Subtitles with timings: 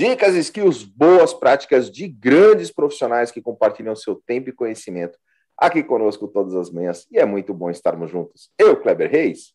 [0.00, 5.18] Dicas, skills, boas práticas de grandes profissionais que compartilham seu tempo e conhecimento
[5.54, 7.06] aqui conosco todas as manhãs.
[7.10, 8.50] E é muito bom estarmos juntos.
[8.56, 9.52] Eu, Kleber Reis,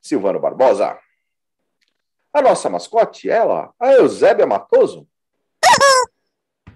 [0.00, 0.98] Silvano Barbosa,
[2.32, 5.06] a nossa mascote, ela, a Eusébia Matoso,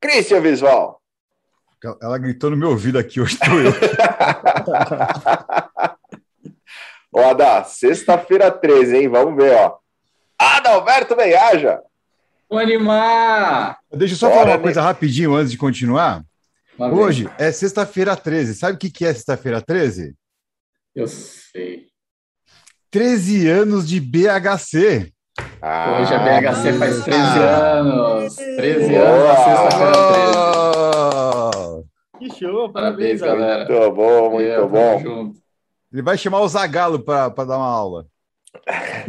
[0.00, 1.02] Cristian Visual.
[2.00, 3.72] Ela gritou no meu ouvido aqui, hoje estou eu.
[7.12, 9.08] ó, da sexta-feira 13, hein?
[9.08, 9.80] Vamos ver, ó.
[10.38, 11.82] Adalberto Beiaja.
[12.48, 13.78] Vou animar!
[13.92, 16.24] Deixa eu só Bora, falar uma coisa rapidinho antes de continuar.
[16.78, 18.54] Hoje é sexta-feira 13.
[18.54, 20.14] Sabe o que é sexta-feira 13?
[20.94, 21.86] Eu sei.
[22.90, 25.12] 13 anos de BHC.
[25.60, 28.34] Ah, Hoje a BHC faz 13 ah, anos.
[28.36, 29.92] 13 anos, sexta-feira
[31.52, 31.86] 13.
[32.18, 33.68] Que show, parabéns, parabéns galera.
[33.68, 35.32] Muito bom, muito Eu, bom.
[35.92, 38.06] Ele vai chamar o Zagalo para dar uma aula.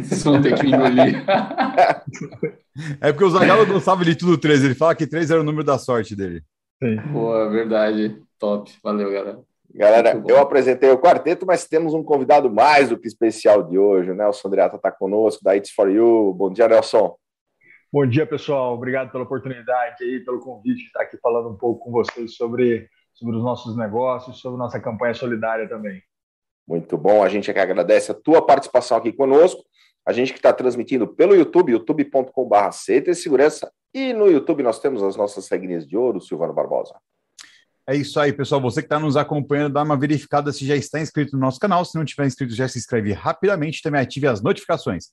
[0.00, 1.24] Vocês vão ter que engolir.
[3.00, 4.66] é porque o Zagalo não sabe de tudo 13.
[4.66, 6.42] Ele fala que 3 era o número da sorte dele.
[7.12, 8.20] Boa, verdade.
[8.38, 8.70] Top.
[8.82, 9.38] Valeu, galera.
[9.74, 14.10] Galera, eu apresentei o quarteto, mas temos um convidado mais do que especial de hoje.
[14.10, 16.32] O Nelson Andreata está conosco, da It's For You.
[16.34, 17.14] Bom dia, Nelson.
[17.92, 18.74] Bom dia, pessoal.
[18.74, 22.88] Obrigado pela oportunidade aí, pelo convite de estar aqui falando um pouco com vocês sobre,
[23.12, 26.02] sobre os nossos negócios, sobre nossa campanha solidária também.
[26.68, 27.22] Muito bom.
[27.22, 29.64] A gente é que agradece a tua participação aqui conosco.
[30.06, 33.72] A gente que está transmitindo pelo YouTube, youtube.com.br Segurança.
[33.94, 36.94] E no YouTube nós temos as nossas regrinhas de ouro, Silvano Barbosa.
[37.88, 38.60] É isso aí, pessoal.
[38.60, 41.82] Você que está nos acompanhando, dá uma verificada se já está inscrito no nosso canal.
[41.86, 43.80] Se não tiver inscrito, já se inscreve rapidamente.
[43.80, 45.06] Também ative as notificações.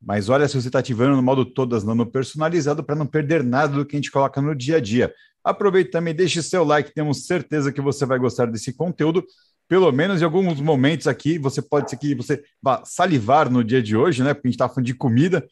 [0.00, 3.74] Mas olha se você está ativando no modo todas, no personalizado, para não perder nada
[3.74, 5.12] do que a gente coloca no dia a dia.
[5.42, 6.94] Aproveite também, deixe seu like.
[6.94, 9.24] Temos certeza que você vai gostar desse conteúdo.
[9.68, 13.82] Pelo menos em alguns momentos aqui, você pode ser que você vá salivar no dia
[13.82, 14.34] de hoje, né?
[14.34, 15.46] Porque a gente está falando de comida.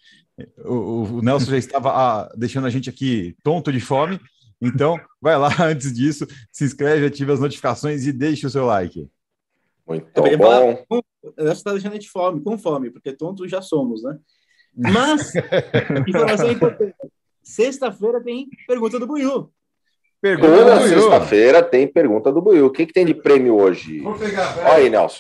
[0.64, 4.20] O, o Nelson já estava ah, deixando a gente aqui tonto de fome.
[4.60, 9.08] Então, vai lá antes disso, se inscreve, ative as notificações e deixe o seu like.
[9.86, 10.84] Muito é, bom.
[11.36, 14.18] Você está deixando a gente fome, com fome, porque tontos já somos, né?
[14.74, 15.32] Mas,
[16.06, 16.94] informação importante.
[17.42, 19.52] Sexta-feira tem pergunta do Buiu.
[20.22, 22.66] Pergunta Toda sexta-feira tem pergunta do Buiu.
[22.66, 23.98] O que, que tem de prêmio hoje?
[23.98, 25.18] Vou pegar, Olha aí, Nelson.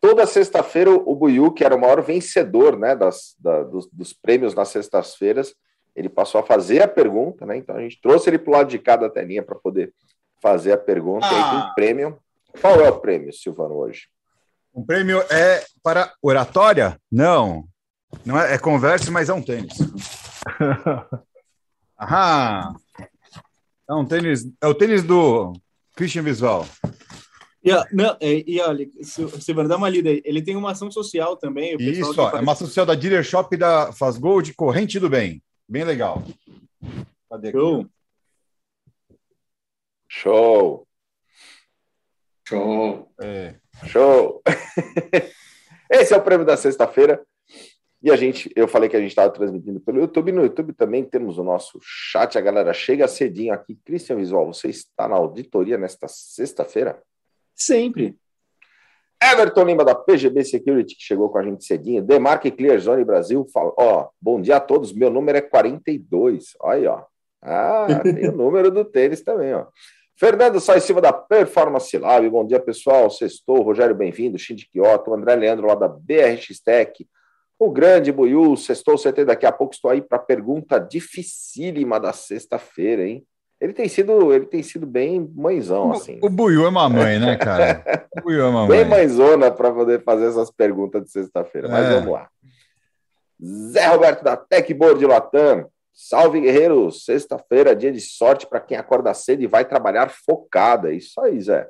[0.00, 4.54] Toda sexta-feira o Buiu, que era o maior vencedor né, das, da, dos, dos prêmios
[4.54, 5.52] nas sextas-feiras,
[5.94, 7.56] ele passou a fazer a pergunta, né?
[7.56, 9.92] Então a gente trouxe ele para o lado de cada telinha para poder
[10.40, 11.26] fazer a pergunta.
[11.26, 11.32] Ah.
[11.32, 11.72] E aí tem ah.
[11.74, 12.18] prêmio.
[12.60, 14.06] Qual é o prêmio, Silvano, hoje?
[14.72, 16.96] O prêmio é para oratória?
[17.10, 17.64] Não.
[18.24, 19.76] Não é, é conversa, mas é um tênis.
[22.00, 22.76] Aham.
[23.88, 24.48] É um tênis.
[24.60, 25.52] É o tênis do
[25.94, 26.66] Christian Visual.
[27.64, 30.20] E, não, é, e olha, Silvano, dá uma lida aí.
[30.24, 31.76] Ele tem uma ação social também.
[31.78, 35.42] Isso, ó, é uma ação social da Dealer Shop da Faz Gold, Corrente do Bem.
[35.68, 36.24] Bem legal.
[37.30, 37.58] Cadê aqui?
[37.58, 37.88] Show.
[40.08, 40.86] Show.
[42.48, 43.12] Show.
[43.20, 43.54] É.
[43.86, 44.42] Show.
[45.88, 47.24] Esse é o prêmio da sexta-feira.
[48.02, 50.32] E a gente, eu falei que a gente estava transmitindo pelo YouTube.
[50.32, 52.36] No YouTube também temos o nosso chat.
[52.36, 53.78] A galera chega cedinho aqui.
[53.84, 57.00] Christian Visual, você está na auditoria nesta sexta-feira?
[57.54, 58.16] Sempre.
[59.22, 62.02] Everton Lima da PGB Security, que chegou com a gente cedinho.
[62.02, 63.46] Demarque Clear Zone Brasil.
[63.52, 64.92] Fala, ó, bom dia a todos.
[64.92, 66.56] Meu número é 42.
[66.60, 67.04] Olha aí, ó.
[67.40, 69.66] Ah, tem o número do tênis também, ó.
[70.16, 72.28] Fernando Sai Silva da Performance Lab.
[72.28, 73.08] Bom dia, pessoal.
[73.10, 73.62] Sextou.
[73.62, 74.36] Rogério, bem-vindo.
[74.38, 75.14] Shinji Kyoto.
[75.14, 77.06] André Leandro lá da BRX Tech.
[77.62, 78.56] O grande Buiu.
[78.56, 79.24] Sextou CT.
[79.24, 83.24] Daqui a pouco estou aí para a pergunta dificílima da sexta-feira, hein?
[83.62, 86.18] ele tem sido, ele tem sido bem mãezão, assim.
[86.20, 87.84] O Buiu é mamãe, né, cara?
[88.18, 88.78] O Buiu é mamãe.
[88.78, 91.68] Bem mãezona para poder fazer essas perguntas de sexta-feira.
[91.68, 91.94] Mas é.
[91.94, 92.28] vamos lá.
[93.40, 95.68] Zé Roberto da Techboard Latam.
[95.92, 97.04] Salve, guerreiros!
[97.04, 100.90] Sexta-feira, dia de sorte para quem acorda cedo e vai trabalhar focada.
[100.90, 101.68] É isso aí, Zé.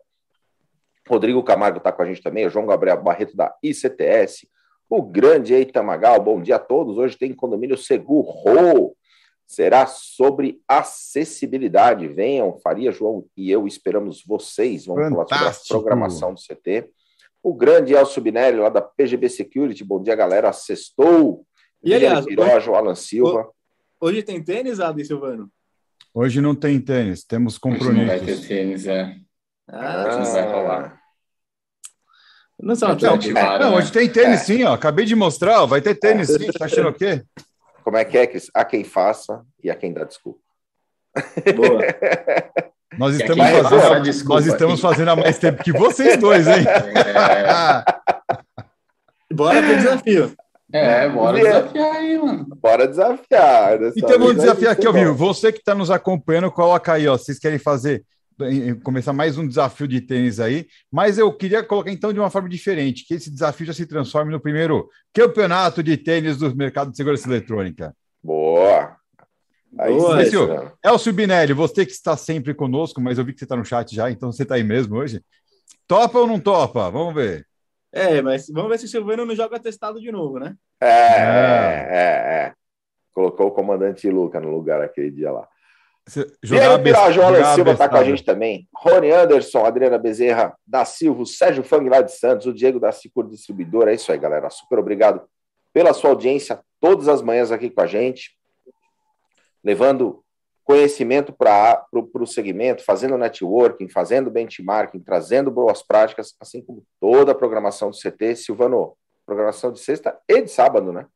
[1.06, 4.48] Rodrigo Camargo está com a gente também, o João Gabriel Barreto da ICTS,
[4.94, 6.98] o grande Eita Magal, bom dia a todos.
[6.98, 8.94] Hoje tem condomínio Seguro
[9.46, 12.08] será sobre acessibilidade.
[12.08, 14.84] Venham, Faria, João e eu esperamos vocês.
[14.84, 15.38] Vamos Fantástico.
[15.38, 16.90] falar sobre a programação do CT.
[17.42, 19.82] O grande Elcio Binelli, lá da PGB Security.
[19.82, 20.52] Bom dia, galera.
[20.52, 21.46] Sextou.
[21.82, 23.50] E aliás, Piroja, hoje, Alan Silva.
[23.98, 25.50] Hoje tem tênis, Adam Silvano?
[26.14, 28.46] Hoje não tem tênis, temos Hoje não vai ter compromissos.
[28.46, 29.16] tênis, é.
[29.68, 31.01] Ah, Hoje não vai rolar.
[32.62, 33.38] Não são Não, Atlético.
[33.38, 33.76] ativaram, Não, né?
[33.78, 34.74] hoje tem tênis sim, ó.
[34.74, 35.66] Acabei de mostrar, ó.
[35.66, 36.50] Vai ter tênis sim.
[36.52, 37.22] Tá achando o quê?
[37.82, 38.48] Como é que é, Cris?
[38.54, 40.38] A quem faça e a quem dá desculpa.
[41.56, 41.82] Boa.
[42.98, 44.82] Nós estamos fazendo, passar desculpa nós estamos aqui.
[44.82, 46.62] fazendo há mais tempo que vocês dois, hein?
[49.32, 50.32] Bora pro desafio.
[50.70, 52.46] É, é bora desafiar aí, mano.
[52.62, 53.78] Bora desafiar.
[53.78, 55.14] Dessa Então vamos desafiar aqui ao vivo.
[55.14, 57.16] Você que está nos acompanhando, coloca aí, ó.
[57.16, 58.04] Vocês querem fazer
[58.82, 62.48] começar mais um desafio de tênis aí, mas eu queria colocar então de uma forma
[62.48, 66.96] diferente, que esse desafio já se transforme no primeiro campeonato de tênis do mercado de
[66.96, 67.94] segurança eletrônica.
[68.22, 68.96] Boa.
[69.78, 70.36] Aí Boa, sim.
[70.84, 73.94] Elcio Binelli, você que está sempre conosco, mas eu vi que você está no chat
[73.94, 75.22] já, então você está aí mesmo hoje.
[75.86, 76.90] Topa ou não topa?
[76.90, 77.46] Vamos ver.
[77.92, 80.56] É, mas vamos ver se o Silvano não joga testado de novo, né?
[80.80, 82.52] É, é, é, é.
[83.12, 85.46] Colocou o comandante Luca no lugar aquele dia lá.
[86.06, 88.68] Você- Diego besta- Pirajola jogar Silva está com a gente também.
[88.74, 93.28] Rony Anderson, Adriana Bezerra da Silva, Sérgio Fang lá de Santos, o Diego da Cicur
[93.28, 93.92] Distribuidora.
[93.92, 94.50] É isso aí, galera.
[94.50, 95.22] Super obrigado
[95.72, 98.36] pela sua audiência todas as manhãs aqui com a gente,
[99.62, 100.22] levando
[100.64, 107.34] conhecimento para o segmento, fazendo networking, fazendo benchmarking, trazendo boas práticas, assim como toda a
[107.34, 108.36] programação do CT.
[108.36, 108.96] Silvano,
[109.26, 111.06] programação de sexta e de sábado, né?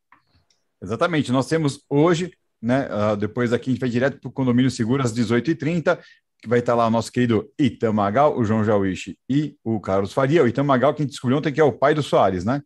[0.83, 1.33] Exatamente.
[1.33, 2.89] Nós temos hoje, né?
[2.91, 5.99] ah, depois aqui a gente vai direto para o Condomínio Seguro às 18h30,
[6.41, 10.13] que vai estar lá o nosso querido Itam Magal, o João Jauichi e o Carlos
[10.13, 10.43] Faria.
[10.43, 12.63] O Itam Magal, que a gente descobriu ontem que é o pai do Soares, né?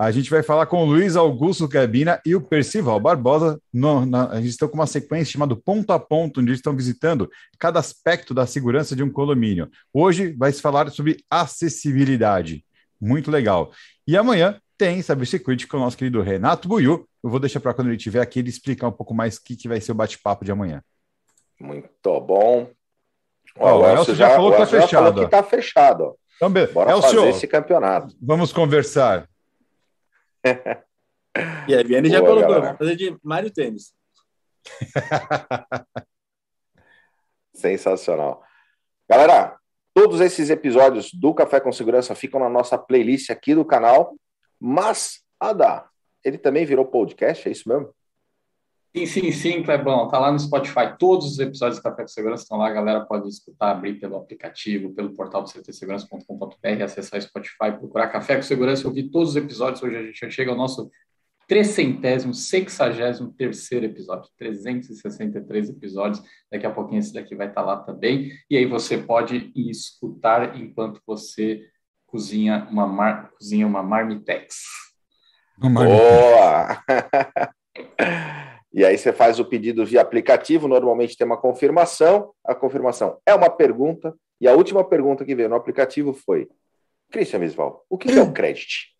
[0.00, 3.60] A gente vai falar com o Luiz Augusto Cabina e o Percival Barbosa.
[3.72, 6.76] No, na, a gente está com uma sequência chamada Ponto a Ponto, onde eles estão
[6.76, 7.28] visitando
[7.58, 9.68] cada aspecto da segurança de um condomínio.
[9.92, 12.64] Hoje vai se falar sobre acessibilidade.
[13.00, 13.72] Muito legal.
[14.06, 17.06] E amanhã tem Cybersecurity com o nosso querido Renato Buiu.
[17.22, 19.56] Eu vou deixar para quando ele estiver aqui ele explicar um pouco mais o que,
[19.56, 20.82] que vai ser o bate-papo de amanhã.
[21.60, 22.70] Muito bom.
[23.58, 26.04] Ó, o Elcio já falou o que tá já falou fechado, que tá fechado.
[26.04, 26.14] ó.
[26.36, 26.72] Então, beleza.
[26.72, 28.16] Bora Elcio, fazer esse campeonato.
[28.22, 29.28] vamos conversar.
[31.68, 32.66] E a Viane já Boa, colocou, galera.
[32.66, 33.92] vamos fazer de Mário Tênis.
[37.54, 38.42] Sensacional.
[39.08, 39.56] Galera,
[39.94, 44.16] todos esses episódios do Café com Segurança ficam na nossa playlist aqui do canal,
[44.60, 45.88] mas, Ada,
[46.24, 47.92] ele também virou podcast, é isso mesmo?
[48.96, 50.08] Sim, sim, sim, Clebão.
[50.08, 50.96] Tá lá no Spotify.
[50.98, 52.68] Todos os episódios do Café com Segurança estão lá.
[52.68, 58.08] A galera pode escutar, abrir pelo aplicativo, pelo portal do ctsegurança.com.br, acessar o Spotify, procurar
[58.08, 59.82] Café com Segurança, ouvir todos os episódios.
[59.82, 60.90] Hoje a gente já chega ao nosso
[61.46, 66.22] trecentésimo, sexagésimo terceiro episódio, 363 episódios.
[66.50, 68.32] Daqui a pouquinho esse daqui vai estar lá também.
[68.50, 71.62] E aí você pode escutar enquanto você
[72.08, 73.30] cozinha uma, mar...
[73.38, 74.62] cozinha uma marmitex.
[75.56, 76.82] Boa!
[78.72, 83.34] e aí você faz o pedido via aplicativo, normalmente tem uma confirmação, a confirmação é
[83.34, 86.48] uma pergunta, e a última pergunta que veio no aplicativo foi,
[87.10, 88.94] Christian Visval, o que é o credit?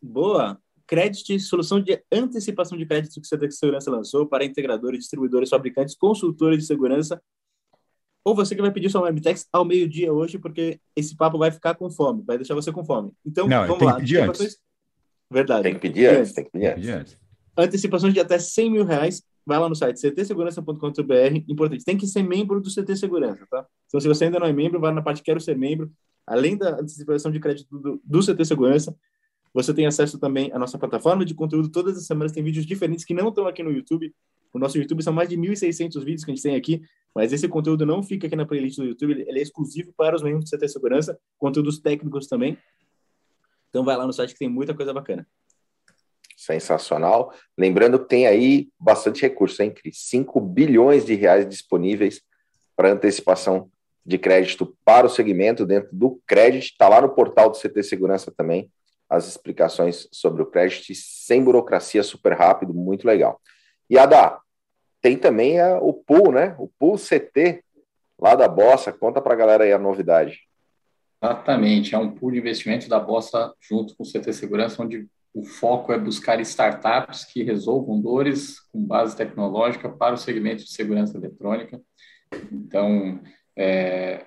[0.00, 0.58] Boa.
[0.86, 5.94] Credit, solução de antecipação de crédito que o CT Segurança lançou para integradores, distribuidores, fabricantes,
[5.94, 7.22] consultores de segurança.
[8.24, 11.74] Ou você que vai pedir sua Webtex ao meio-dia hoje, porque esse papo vai ficar
[11.74, 13.12] com fome, vai deixar você com fome.
[13.26, 13.94] Então, Não, vamos tem lá.
[13.94, 14.28] que pedir antes.
[14.40, 14.62] Antecipações-
[15.30, 15.62] Verdade.
[15.62, 16.78] Tem que pedir antes, tem que pedir antes.
[16.90, 17.18] Adiante.
[17.56, 19.22] Antecipações de até 100 mil reais.
[19.44, 21.44] Vai lá no site ctsegurança.com.br.
[21.48, 23.66] Importante, tem que ser membro do CT Segurança, tá?
[23.88, 25.90] Então, se você ainda não é membro, vai na parte Quero Ser Membro.
[26.26, 28.94] Além da antecipação de crédito do, do CT Segurança,
[29.52, 31.68] você tem acesso também à nossa plataforma de conteúdo.
[31.68, 34.14] Todas as semanas tem vídeos diferentes que não estão aqui no YouTube.
[34.52, 36.82] O nosso YouTube são mais de 1.600 vídeos que a gente tem aqui,
[37.14, 40.22] mas esse conteúdo não fica aqui na playlist do YouTube, ele é exclusivo para os
[40.22, 42.58] membros do CT Segurança, conteúdos técnicos também.
[43.68, 45.26] Então vai lá no site que tem muita coisa bacana.
[46.36, 47.32] Sensacional.
[47.56, 49.98] Lembrando que tem aí bastante recurso, hein, Cris?
[50.08, 52.20] 5 bilhões de reais disponíveis
[52.76, 53.70] para antecipação
[54.04, 56.72] de crédito para o segmento dentro do crédito.
[56.72, 58.70] Está lá no portal do CT Segurança também,
[59.08, 63.40] as explicações sobre o crédito, sem burocracia, super rápido, muito legal.
[63.88, 64.40] E Ada,
[65.02, 66.54] tem também a, o pool, né?
[66.58, 67.62] O pool CT
[68.18, 68.92] lá da Bossa.
[68.92, 70.40] Conta para a galera aí a novidade.
[71.22, 75.44] Exatamente, é um pool de investimento da Bossa junto com o CT Segurança, onde o
[75.44, 81.16] foco é buscar startups que resolvam dores com base tecnológica para o segmento de segurança
[81.16, 81.80] eletrônica.
[82.50, 83.20] Então,
[83.56, 84.26] é,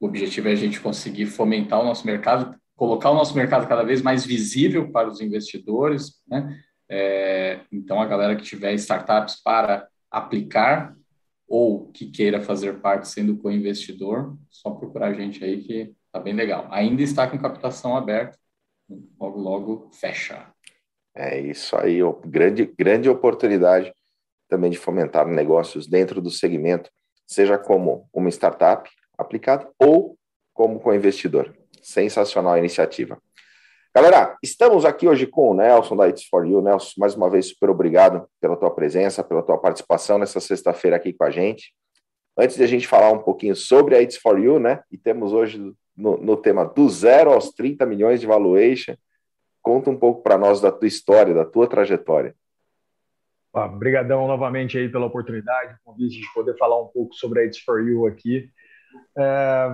[0.00, 3.82] o objetivo é a gente conseguir fomentar o nosso mercado, colocar o nosso mercado cada
[3.82, 6.60] vez mais visível para os investidores, né?
[6.88, 10.96] É, então, a galera que tiver startups para aplicar
[11.46, 16.34] ou que queira fazer parte sendo co-investidor, só procurar a gente aí que tá bem
[16.34, 16.68] legal.
[16.70, 18.38] Ainda está com captação aberta,
[19.18, 20.46] logo, logo fecha.
[21.14, 23.92] É isso aí, grande, grande oportunidade
[24.48, 26.90] também de fomentar negócios dentro do segmento,
[27.26, 30.16] seja como uma startup aplicada ou
[30.52, 31.56] como com investidor.
[31.82, 33.20] Sensacional a iniciativa.
[33.96, 36.60] Galera, estamos aqui hoje com o Nelson da It's For You.
[36.60, 41.12] Nelson, mais uma vez, super obrigado pela tua presença, pela tua participação nessa sexta-feira aqui
[41.12, 41.72] com a gente.
[42.36, 44.82] Antes de a gente falar um pouquinho sobre a It's For You, né?
[44.90, 48.96] E temos hoje no, no tema do zero aos 30 milhões de valuation.
[49.62, 52.34] Conta um pouco para nós da tua história, da tua trajetória.
[53.52, 57.80] Obrigadão novamente aí pela oportunidade, convite de poder falar um pouco sobre a It's For
[57.80, 58.50] You aqui.
[59.16, 59.68] É,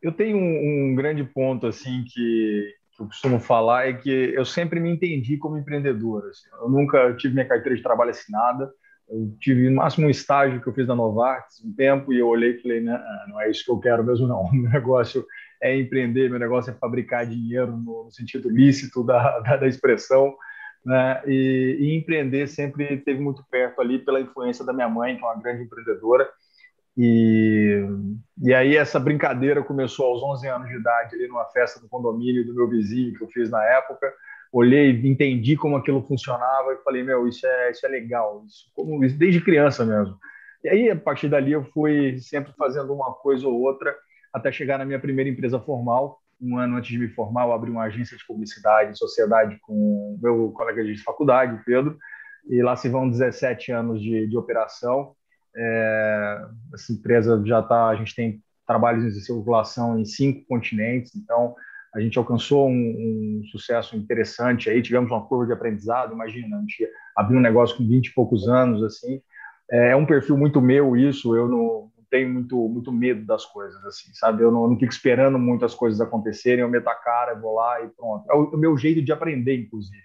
[0.00, 4.44] eu tenho um, um, grande ponto assim que, que, eu costumo falar é que eu
[4.44, 6.24] sempre me entendi como empreendedor.
[6.28, 6.48] Assim.
[6.60, 8.70] Eu nunca tive minha carteira de trabalho assinada.
[9.08, 12.28] Eu tive no máximo um estágio que eu fiz na Novartis um tempo e eu
[12.28, 14.50] olhei e falei, não, não é isso que eu quero mesmo não.
[14.52, 15.26] Meu negócio
[15.62, 20.34] é empreender, meu negócio é fabricar dinheiro no, sentido lícito da, da, da expressão.
[20.84, 21.22] Né?
[21.24, 25.26] E, e, empreender sempre teve muito perto ali pela influência da minha mãe, que é
[25.26, 26.28] uma grande empreendedora.
[26.96, 27.86] E,
[28.42, 32.46] e aí essa brincadeira começou aos 11 anos de idade, ali numa festa no condomínio
[32.46, 34.12] do meu vizinho que eu fiz na época.
[34.52, 39.02] Olhei, entendi como aquilo funcionava e falei, meu, isso é, isso é legal, isso, como,
[39.02, 40.18] isso desde criança mesmo.
[40.62, 43.94] E aí, a partir dali, eu fui sempre fazendo uma coisa ou outra
[44.32, 46.20] até chegar na minha primeira empresa formal.
[46.40, 50.18] Um ano antes de me formar, eu abri uma agência de publicidade em sociedade com
[50.22, 51.96] meu colega de faculdade, Pedro,
[52.48, 55.14] e lá se vão 17 anos de, de operação.
[55.54, 61.54] É, essa empresa já está, a gente tem trabalhos de circulação em cinco continentes, então
[61.94, 66.60] a gente alcançou um, um, sucesso interessante aí, tivemos uma curva de aprendizado, imagina, a
[66.60, 69.20] gente abriu um negócio com 20 e poucos anos, assim,
[69.70, 73.82] é, é um perfil muito meu isso, eu não, tenho muito, muito medo das coisas,
[73.86, 77.34] assim, sabe, eu não, não, fico esperando muito as coisas acontecerem, eu meto a cara,
[77.34, 80.02] vou lá e pronto, é o, o, meu jeito de aprender, inclusive,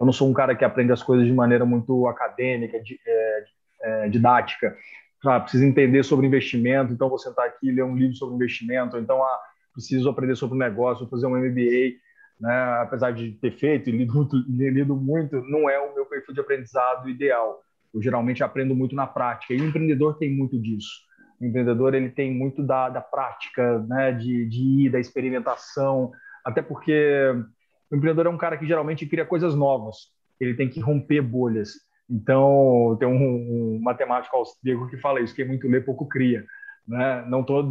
[0.00, 3.44] eu não sou um cara que aprende as coisas de maneira muito acadêmica, de, é,
[3.82, 4.76] é, didática.
[5.24, 8.96] Ah, preciso entender sobre investimento, então vou sentar aqui e ler um livro sobre investimento.
[8.96, 9.38] Então, ah,
[9.72, 11.98] preciso aprender sobre negócio, fazer um MBA.
[12.40, 12.78] Né?
[12.80, 16.40] Apesar de ter feito e lido muito, lido muito, não é o meu perfil de
[16.40, 17.60] aprendizado ideal.
[17.92, 19.52] Eu geralmente aprendo muito na prática.
[19.52, 20.88] E o empreendedor tem muito disso.
[21.40, 24.12] O empreendedor ele tem muito da, da prática, né?
[24.12, 26.12] de, de ir, da experimentação.
[26.44, 27.34] Até porque
[27.90, 29.96] o empreendedor é um cara que geralmente cria coisas novas.
[30.38, 31.72] Ele tem que romper bolhas.
[32.10, 36.44] Então, tem um, um matemático austríaco que fala isso, que é muito lê, pouco cria.
[36.86, 37.24] Né?
[37.28, 37.68] Não estou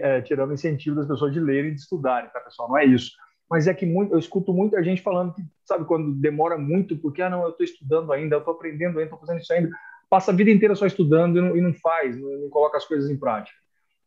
[0.00, 2.68] é, tirando incentivo das pessoas de lerem e de estudarem, tá, pessoal?
[2.68, 3.10] Não é isso.
[3.50, 7.20] Mas é que muito, eu escuto muita gente falando que, sabe, quando demora muito, porque,
[7.20, 9.70] ah, não, eu estou estudando ainda, eu estou aprendendo ainda, estou fazendo isso ainda,
[10.08, 12.86] passa a vida inteira só estudando e não, e não faz, não, não, coloca as
[12.86, 13.58] coisas em prática.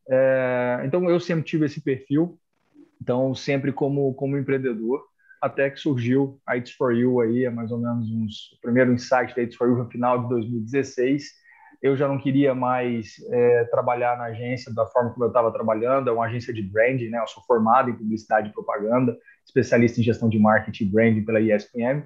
[0.10, 2.40] É, então, eu sempre tive esse perfil,
[3.02, 5.04] então, sempre como, como empreendedor
[5.46, 8.92] até que surgiu a It's For You aí, é mais ou menos uns, o primeiro
[8.92, 11.24] insight da It's For You no final de 2016.
[11.84, 16.10] Eu já não queria mais é, trabalhar na agência da forma como eu estava trabalhando,
[16.10, 17.20] é uma agência de branding, né?
[17.20, 21.40] Eu sou formado em publicidade e propaganda, especialista em gestão de marketing e branding pela
[21.40, 22.06] ESPM,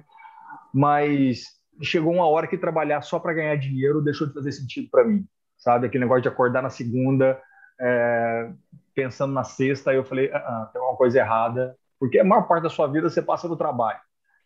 [0.74, 1.44] mas
[1.80, 5.24] chegou uma hora que trabalhar só para ganhar dinheiro deixou de fazer sentido para mim,
[5.56, 5.86] sabe?
[5.86, 7.40] Aquele negócio de acordar na segunda,
[7.80, 8.52] é,
[8.94, 12.48] pensando na sexta, aí eu falei, ah, ah, tem uma coisa errada, porque a maior
[12.48, 14.00] parte da sua vida você passa no trabalho.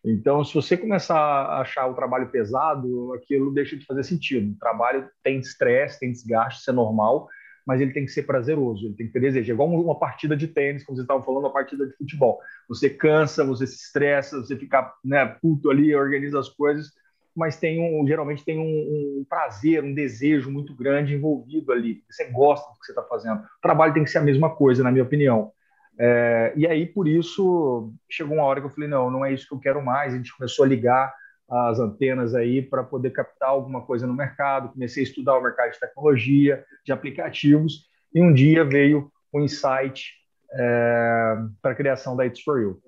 [0.04, 4.52] Então, se você começar a achar o trabalho pesado, aquilo deixa de fazer sentido.
[4.52, 7.26] O trabalho tem estresse, tem desgaste, isso é normal,
[7.66, 9.50] mas ele tem que ser prazeroso, ele tem que ter desejo.
[9.50, 12.38] É igual uma partida de tênis, como você estava falando, uma partida de futebol.
[12.68, 16.92] Você cansa, você se estressa, você fica né, puto ali, organiza as coisas,
[17.34, 22.02] mas tem um, geralmente tem um, um prazer, um desejo muito grande envolvido ali.
[22.10, 23.40] Você gosta do que você está fazendo.
[23.40, 25.50] O trabalho tem que ser a mesma coisa, na minha opinião.
[25.98, 29.46] É, e aí, por isso, chegou uma hora que eu falei: não, não é isso
[29.46, 30.12] que eu quero mais.
[30.12, 31.14] A gente começou a ligar
[31.48, 34.70] as antenas aí para poder captar alguma coisa no mercado.
[34.70, 39.44] Comecei a estudar o mercado de tecnologia, de aplicativos, e um dia veio o um
[39.44, 40.12] insight
[40.52, 42.80] é, para a criação da It's For You.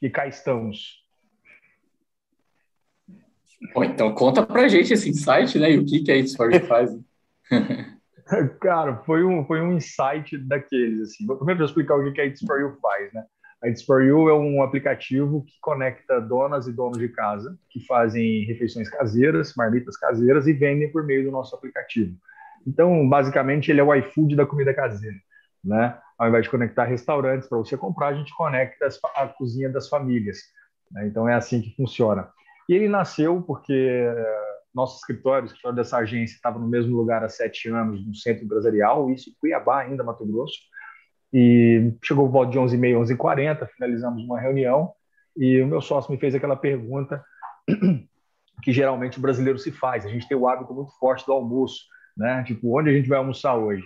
[0.00, 1.00] E cá estamos.
[3.74, 5.72] Bom, então conta para gente esse insight, né?
[5.72, 6.90] E o que, que a It's For You faz.
[8.60, 11.26] Cara, foi um, foi um insight daqueles, assim.
[11.26, 13.24] Primeiro, vou explicar o que a It's For You faz, né?
[13.62, 17.84] A It's For You é um aplicativo que conecta donas e donos de casa que
[17.86, 22.16] fazem refeições caseiras, marmitas caseiras e vendem por meio do nosso aplicativo.
[22.66, 25.16] Então, basicamente, ele é o iFood da comida caseira,
[25.64, 25.98] né?
[26.18, 30.38] Ao invés de conectar restaurantes para você comprar, a gente conecta a cozinha das famílias.
[30.90, 31.06] Né?
[31.06, 32.28] Então, é assim que funciona.
[32.68, 34.06] E ele nasceu porque
[34.74, 38.44] nosso escritório, o escritório dessa agência, estava no mesmo lugar há sete anos, no centro
[38.44, 40.58] empresarial, isso em Cuiabá, ainda, Mato Grosso.
[41.32, 44.92] E chegou o volta de 11h30, 11h40, finalizamos uma reunião,
[45.36, 47.24] e o meu sócio me fez aquela pergunta
[48.62, 50.04] que geralmente o brasileiro se faz.
[50.04, 51.84] A gente tem o hábito muito forte do almoço,
[52.16, 52.42] né?
[52.44, 53.84] Tipo, onde a gente vai almoçar hoje?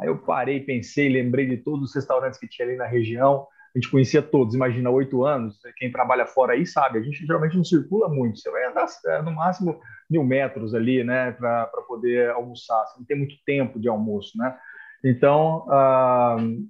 [0.00, 3.46] Aí eu parei, pensei, lembrei de todos os restaurantes que tinha ali na região.
[3.74, 5.58] A gente conhecia todos, imagina, oito anos.
[5.76, 8.38] Quem trabalha fora aí sabe, a gente geralmente não circula muito.
[8.38, 12.86] Você vai andar é, no máximo mil metros ali, né, para poder almoçar.
[12.86, 14.56] Você não tem muito tempo de almoço, né?
[15.02, 16.68] Então, uh,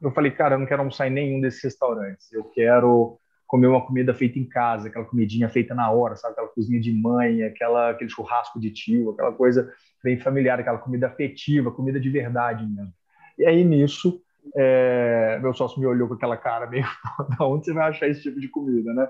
[0.00, 2.30] eu falei, cara, eu não quero almoçar em nenhum desses restaurantes.
[2.32, 6.32] Eu quero comer uma comida feita em casa, aquela comidinha feita na hora, sabe?
[6.32, 11.06] Aquela cozinha de mãe, aquela, aquele churrasco de tio, aquela coisa bem familiar, aquela comida
[11.06, 12.92] afetiva, comida de verdade mesmo.
[13.38, 14.22] E aí, nisso,
[14.56, 16.86] é, meu sócio me olhou com aquela cara meio,
[17.40, 19.08] onde você vai achar esse tipo de comida, né?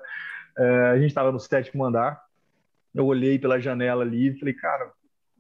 [0.57, 2.21] É, a gente estava no sétimo andar,
[2.95, 4.91] eu olhei pela janela ali e falei, cara,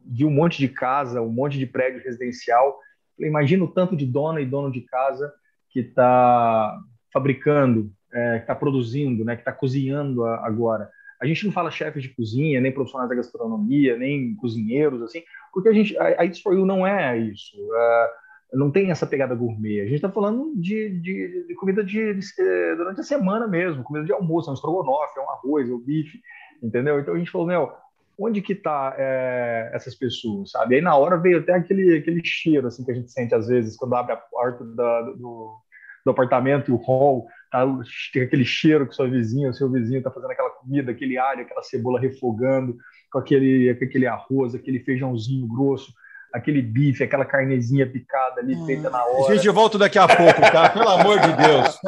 [0.04, 2.78] vi um monte de casa, um monte de prédio residencial,
[3.16, 5.32] falei, imagina o tanto de dona e dono de casa
[5.68, 6.78] que está
[7.12, 10.90] fabricando é, que está produzindo, né, que está cozinhando agora.
[11.20, 15.22] A gente não fala chefes de cozinha, nem profissionais da gastronomia, nem cozinheiros, assim,
[15.52, 17.56] porque a gente, a, a It's For You não é isso.
[17.56, 18.21] Uh,
[18.52, 19.80] não tem essa pegada gourmet.
[19.80, 23.82] A gente está falando de, de, de comida de, de, eh, durante a semana mesmo,
[23.82, 26.20] comida de almoço, é um estrogonofe, é um arroz, é um bife,
[26.62, 27.00] entendeu?
[27.00, 27.72] Então a gente falou, meu,
[28.18, 30.76] onde que tá é, essas pessoas, sabe?
[30.76, 33.76] Aí na hora veio até aquele, aquele cheiro, assim, que a gente sente às vezes
[33.76, 35.56] quando abre a porta da, do,
[36.04, 37.66] do apartamento e o hall, tá,
[38.12, 41.62] tem aquele cheiro que sua vizinha, seu vizinho está fazendo aquela comida, aquele alho, aquela
[41.62, 42.76] cebola refogando,
[43.10, 45.92] com aquele, com aquele arroz, aquele feijãozinho grosso,
[46.32, 48.66] aquele bife, aquela carnezinha picada ali, hum.
[48.66, 49.34] feita na hora.
[49.34, 50.70] Gente, eu volto daqui a pouco, tá?
[50.74, 51.78] Pelo amor de Deus.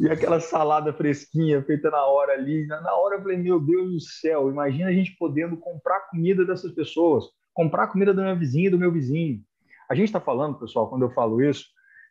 [0.00, 2.66] e aquela salada fresquinha feita na hora ali.
[2.66, 6.72] Na hora eu falei, meu Deus do céu, imagina a gente podendo comprar comida dessas
[6.72, 9.40] pessoas, comprar comida da minha vizinha e do meu vizinho.
[9.88, 11.66] A gente está falando, pessoal, quando eu falo isso,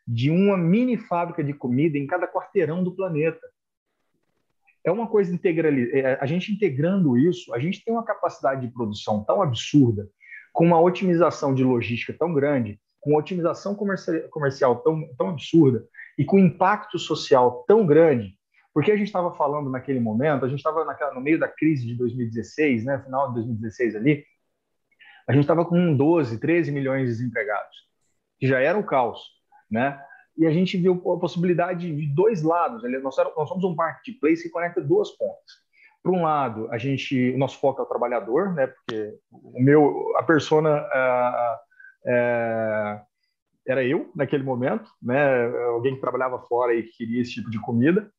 [0.08, 3.40] de uma mini fábrica de comida em cada quarteirão do planeta.
[4.88, 5.74] É uma coisa integral.
[5.74, 10.10] É, a gente integrando isso, a gente tem uma capacidade de produção tão absurda,
[10.54, 15.86] com uma otimização de logística tão grande, com uma otimização comercial tão, tão absurda
[16.18, 18.38] e com impacto social tão grande,
[18.74, 21.94] porque a gente estava falando naquele momento, a gente estava no meio da crise de
[21.96, 24.24] 2016, né, final de 2016 ali,
[25.28, 27.76] a gente estava com 12, 13 milhões de desempregados,
[28.40, 29.20] que já era um caos,
[29.70, 30.02] né?
[30.38, 32.84] E a gente viu a possibilidade de dois lados.
[33.02, 35.68] Nós, somos um marketplace que conecta duas pontas.
[36.04, 38.68] Por um lado, a gente, o nosso foco é o trabalhador, né?
[38.68, 41.56] Porque o meu, a persona uh,
[42.10, 43.02] uh,
[43.68, 45.46] era eu naquele momento, né?
[45.66, 48.10] Alguém que trabalhava fora e queria esse tipo de comida.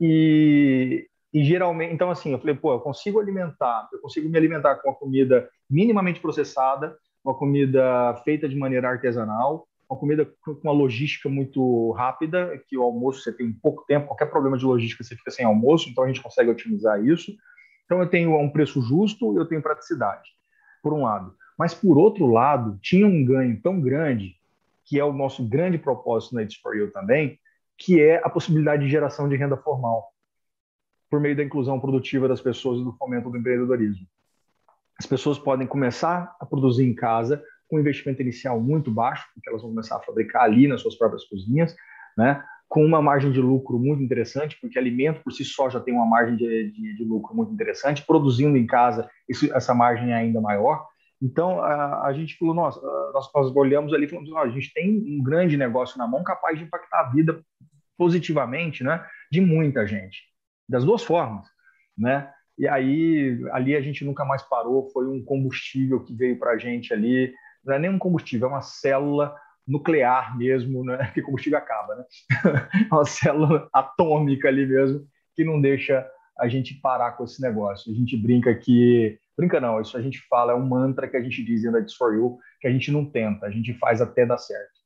[0.00, 4.76] E, e geralmente, então assim, eu falei, pô, eu consigo alimentar, eu consigo me alimentar
[4.76, 10.72] com uma comida minimamente processada, uma comida feita de maneira artesanal, uma comida com uma
[10.72, 15.16] logística muito rápida, que o almoço você tem pouco tempo, qualquer problema de logística você
[15.16, 17.34] fica sem almoço, então a gente consegue otimizar isso.
[17.84, 20.30] Então eu tenho um preço justo, eu tenho praticidade,
[20.80, 21.34] por um lado.
[21.58, 24.36] Mas por outro lado, tinha um ganho tão grande,
[24.84, 27.40] que é o nosso grande propósito na It's For You também,
[27.76, 30.12] que é a possibilidade de geração de renda formal
[31.10, 34.06] por meio da inclusão produtiva das pessoas e do fomento do empreendedorismo.
[34.96, 39.62] As pessoas podem começar a produzir em casa com investimento inicial muito baixo, porque elas
[39.62, 41.74] vão começar a fabricar ali nas suas próprias cozinhas,
[42.18, 42.44] né?
[42.68, 46.06] com uma margem de lucro muito interessante, porque alimento por si só já tem uma
[46.06, 50.40] margem de, de, de lucro muito interessante, produzindo em casa, isso, essa margem é ainda
[50.40, 50.86] maior.
[51.20, 52.80] Então, a, a gente falou, nossa,
[53.12, 56.58] nós, nós olhamos ali e falamos, a gente tem um grande negócio na mão capaz
[56.58, 57.42] de impactar a vida
[57.98, 60.22] positivamente né, de muita gente
[60.68, 61.48] das duas formas,
[61.98, 62.30] né?
[62.56, 66.58] E aí, ali a gente nunca mais parou, foi um combustível que veio para a
[66.58, 69.34] gente ali, não é nem um combustível, é uma célula
[69.66, 71.10] nuclear mesmo, né?
[71.14, 72.04] que combustível acaba, né?
[72.90, 76.06] uma célula atômica ali mesmo, que não deixa
[76.38, 77.92] a gente parar com esse negócio.
[77.92, 79.18] A gente brinca que...
[79.36, 81.94] Brinca não, isso a gente fala, é um mantra que a gente diz na It's
[81.94, 84.80] For You, que a gente não tenta, a gente faz até dar certo.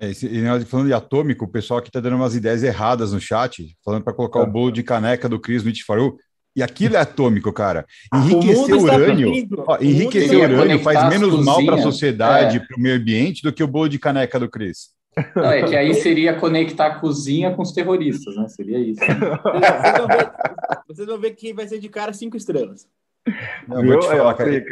[0.00, 0.28] É, esse,
[0.66, 4.12] falando de atômico, o pessoal aqui está dando umas ideias erradas no chat, falando para
[4.12, 6.16] colocar o bolo de caneca do Cris no Itfaru.
[6.58, 7.86] E aquilo é atômico, cara.
[8.12, 9.32] Enriquecer urânio,
[9.64, 12.60] ó, enriquecer urânio faz menos mal para a sociedade, é.
[12.60, 14.88] para o meio ambiente, do que o bolo de caneca do Cris.
[15.36, 18.48] Não, é que aí seria conectar a cozinha com os terroristas, né?
[18.48, 18.98] Seria isso.
[18.98, 20.32] Vocês, vão ver,
[20.88, 22.88] vocês vão ver quem vai ser de cara cinco estrelas.
[23.68, 24.64] Não, vou te falar, cara,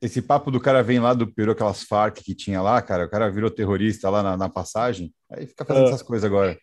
[0.00, 3.10] esse papo do cara vem lá do Peru, aquelas Farc que tinha lá, cara, o
[3.10, 5.88] cara virou terrorista lá na, na passagem, aí fica fazendo é.
[5.88, 6.56] essas coisas agora.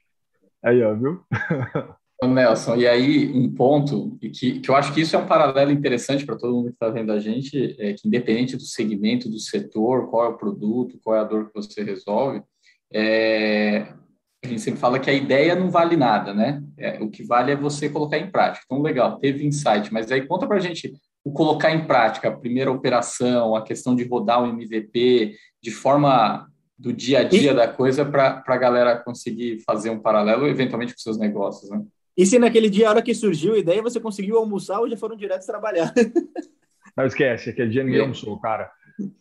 [0.63, 1.21] Aí, ó, viu?
[2.23, 6.25] Nelson, e aí um ponto que, que eu acho que isso é um paralelo interessante
[6.25, 10.09] para todo mundo que está vendo a gente, é que independente do segmento, do setor,
[10.09, 12.41] qual é o produto, qual é a dor que você resolve,
[12.93, 13.87] é,
[14.43, 16.63] a gente sempre fala que a ideia não vale nada, né?
[16.77, 18.63] É, o que vale é você colocar em prática.
[18.65, 22.37] Então, legal, teve insight, mas aí conta para a gente o colocar em prática, a
[22.37, 26.47] primeira operação, a questão de rodar o MVP, de forma
[26.77, 27.55] do dia a dia e...
[27.55, 31.83] da coisa para a galera conseguir fazer um paralelo, eventualmente, com seus negócios, né?
[32.17, 34.95] E se naquele dia, a hora que surgiu a ideia, você conseguiu almoçar ou já
[34.95, 35.93] foram direto trabalhar?
[36.95, 38.71] Não esquece, aquele dia ninguém almoçou, cara.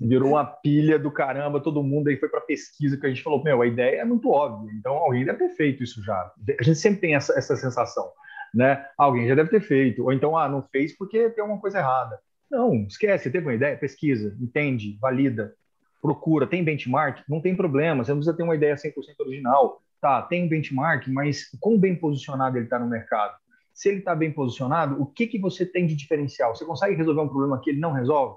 [0.00, 3.42] Virou uma pilha do caramba, todo mundo aí foi para pesquisa, que a gente falou,
[3.42, 6.32] meu, a ideia é muito óbvia, então alguém deve ter feito isso já.
[6.60, 8.08] A gente sempre tem essa, essa sensação,
[8.54, 8.86] né?
[8.96, 12.16] Alguém já deve ter feito, ou então, ah, não fez porque tem alguma coisa errada.
[12.48, 15.52] Não, esquece, teve uma ideia, pesquisa, entende, valida,
[16.00, 19.82] procura, tem benchmark, não tem problema, você não precisa ter uma ideia 100% original.
[20.04, 23.38] Tá, tem benchmark, mas quão bem posicionado ele está no mercado?
[23.72, 26.54] Se ele está bem posicionado, o que, que você tem de diferencial?
[26.54, 28.36] Você consegue resolver um problema que ele não resolve?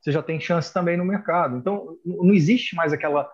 [0.00, 1.56] Você já tem chance também no mercado.
[1.56, 3.28] Então, não existe mais aquela,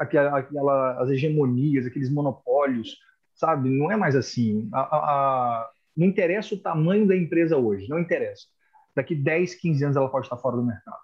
[0.00, 2.96] aquela, aquela as hegemonias, aqueles monopólios,
[3.36, 3.70] sabe?
[3.70, 4.68] Não é mais assim.
[4.72, 8.48] A, a, não interessa o tamanho da empresa hoje, não interessa.
[8.96, 10.98] Daqui 10, 15 anos ela pode estar fora do mercado.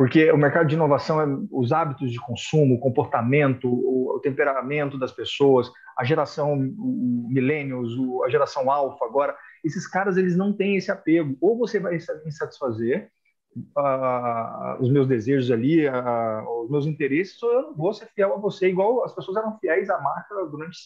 [0.00, 5.12] Porque o mercado de inovação é os hábitos de consumo, o comportamento, o, temperamento das
[5.12, 7.92] pessoas, a geração o millennials,
[8.24, 11.36] a geração alfa agora, esses caras eles não têm esse apego.
[11.38, 13.10] Ou você vai me satisfazer
[13.76, 18.32] uh, os meus desejos ali, uh, os meus interesses, ou eu não vou ser fiel
[18.32, 20.78] a você, igual as pessoas eram fiéis à marca durante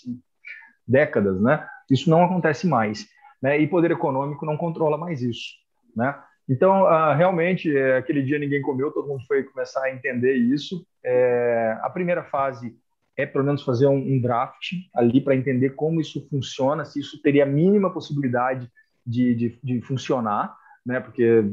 [0.84, 1.64] décadas, né?
[1.88, 3.06] Isso não acontece mais,
[3.40, 3.60] né?
[3.60, 5.52] E poder econômico não controla mais isso,
[5.94, 6.20] né?
[6.48, 10.86] Então, uh, realmente, é, aquele dia ninguém comeu, todo mundo foi começar a entender isso.
[11.02, 12.76] É, a primeira fase
[13.16, 17.20] é, pelo menos, fazer um, um draft ali para entender como isso funciona, se isso
[17.22, 18.70] teria a mínima possibilidade
[19.06, 21.00] de, de, de funcionar, né?
[21.00, 21.44] Porque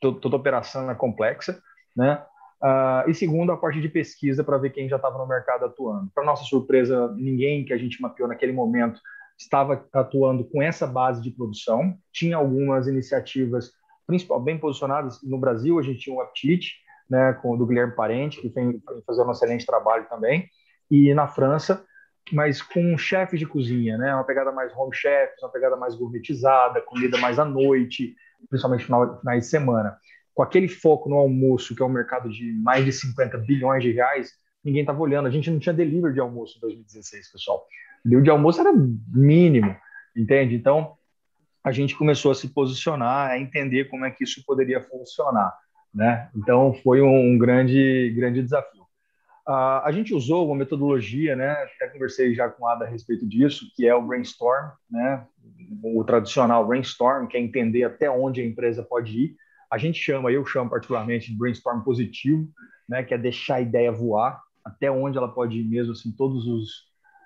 [0.00, 1.60] toda, toda operação é complexa,
[1.96, 2.22] né?
[2.62, 6.10] Uh, e segundo, a parte de pesquisa para ver quem já estava no mercado atuando.
[6.14, 9.00] Para nossa surpresa, ninguém que a gente mapeou naquele momento
[9.38, 11.96] estava atuando com essa base de produção.
[12.12, 13.70] Tinha algumas iniciativas
[14.06, 15.20] principal, bem posicionadas.
[15.22, 16.76] No Brasil, a gente tinha o Aptite,
[17.08, 20.48] né, com o do Guilherme Parente, que vem fazendo um excelente trabalho também.
[20.90, 21.84] E na França,
[22.32, 24.14] mas com chefes de cozinha, né?
[24.14, 28.14] Uma pegada mais home chefs, uma pegada mais gourmetizada, comida mais à noite,
[28.48, 29.96] principalmente no final, de semana.
[30.32, 33.92] Com aquele foco no almoço, que é um mercado de mais de 50 bilhões de
[33.92, 34.32] reais,
[34.64, 35.26] ninguém estava olhando.
[35.26, 37.66] A gente não tinha delivery de almoço em 2016, pessoal.
[38.04, 39.76] Delivery de almoço era mínimo,
[40.16, 40.54] entende?
[40.54, 40.96] Então,
[41.64, 45.56] a gente começou a se posicionar, a entender como é que isso poderia funcionar,
[45.94, 46.28] né?
[46.36, 48.82] Então foi um, grande grande desafio.
[49.48, 51.50] Uh, a gente usou uma metodologia, né?
[51.50, 55.26] Até conversei já com a Ada a respeito disso, que é o brainstorm, né?
[55.82, 59.36] O tradicional brainstorm, que é entender até onde a empresa pode ir.
[59.70, 62.46] A gente chama, eu chamo particularmente de brainstorm positivo,
[62.86, 63.02] né?
[63.02, 66.44] Que é deixar a ideia voar até onde ela pode ir mesmo, assim, todas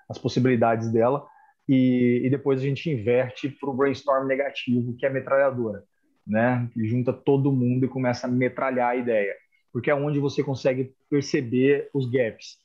[0.09, 1.25] as possibilidades dela
[1.69, 5.83] e, e depois a gente inverte para o brainstorm negativo, que é a metralhadora,
[6.25, 6.67] né?
[6.73, 9.35] Que junta todo mundo e começa a metralhar a ideia,
[9.71, 12.57] porque é onde você consegue perceber os gaps,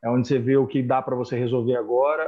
[0.00, 2.24] é onde você vê o que dá para você resolver agora.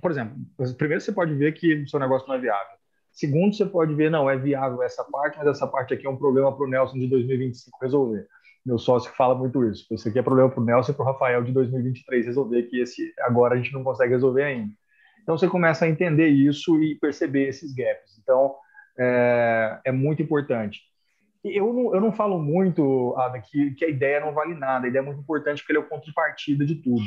[0.00, 0.38] Por exemplo,
[0.78, 2.78] primeiro você pode ver que o seu negócio não é viável.
[3.12, 6.16] Segundo, você pode ver, não, é viável essa parte, mas essa parte aqui é um
[6.16, 8.26] problema para o Nelson de 2025 resolver.
[8.64, 9.86] Meu sócio fala muito isso.
[9.92, 12.80] Isso aqui é problema para o Nelson e para o Rafael de 2023 resolver, que
[12.80, 14.72] esse agora a gente não consegue resolver ainda.
[15.28, 18.18] Então você começa a entender isso e perceber esses gaps.
[18.22, 18.54] Então
[18.98, 20.80] é, é muito importante.
[21.44, 24.86] Eu não, eu não falo muito, Ada, que, que a ideia não vale nada.
[24.86, 27.04] A ideia é muito importante porque ele é o contrapartida de tudo.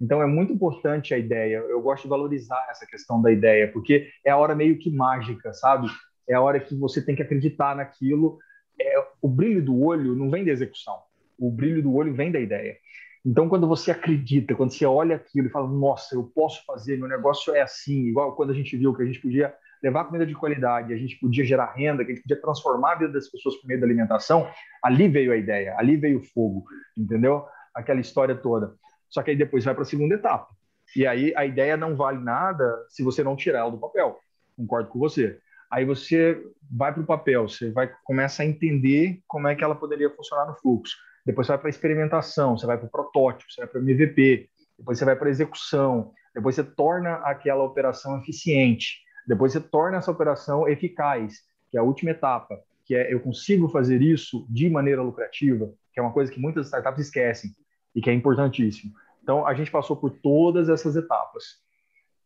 [0.00, 1.56] Então é muito importante a ideia.
[1.68, 5.52] Eu gosto de valorizar essa questão da ideia, porque é a hora meio que mágica,
[5.52, 5.88] sabe?
[6.28, 8.38] É a hora que você tem que acreditar naquilo.
[8.80, 10.96] É, o brilho do olho não vem da execução.
[11.36, 12.76] O brilho do olho vem da ideia.
[13.24, 17.08] Então, quando você acredita, quando você olha aquilo e fala, nossa, eu posso fazer, meu
[17.08, 20.34] negócio é assim, igual quando a gente viu que a gente podia levar comida de
[20.34, 23.56] qualidade, a gente podia gerar renda, que a gente podia transformar a vida das pessoas
[23.56, 24.46] por meio da alimentação,
[24.82, 26.64] ali veio a ideia, ali veio o fogo,
[26.96, 27.46] entendeu?
[27.74, 28.74] Aquela história toda.
[29.08, 30.48] Só que aí depois vai para a segunda etapa.
[30.94, 34.18] E aí a ideia não vale nada se você não tirar ela do papel.
[34.54, 35.38] Concordo com você.
[35.70, 39.74] Aí você vai para o papel, você vai começa a entender como é que ela
[39.74, 43.62] poderia funcionar no fluxo depois você vai para experimentação, você vai para o protótipo, você
[43.62, 48.98] vai para o MVP, depois você vai para execução, depois você torna aquela operação eficiente,
[49.26, 53.68] depois você torna essa operação eficaz, que é a última etapa, que é eu consigo
[53.68, 57.50] fazer isso de maneira lucrativa, que é uma coisa que muitas startups esquecem
[57.94, 58.92] e que é importantíssimo.
[59.22, 61.62] Então a gente passou por todas essas etapas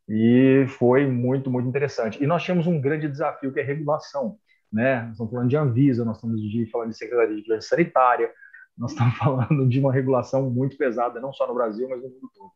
[0.08, 2.22] e foi muito muito interessante.
[2.22, 4.36] E nós tínhamos um grande desafio que é regulação,
[4.72, 5.02] né?
[5.02, 8.32] Nós estamos falando de Anvisa, nós estamos de, falando de Secretaria de Vigilância Sanitária,
[8.78, 12.30] nós estamos falando de uma regulação muito pesada, não só no Brasil, mas no mundo
[12.34, 12.52] todo.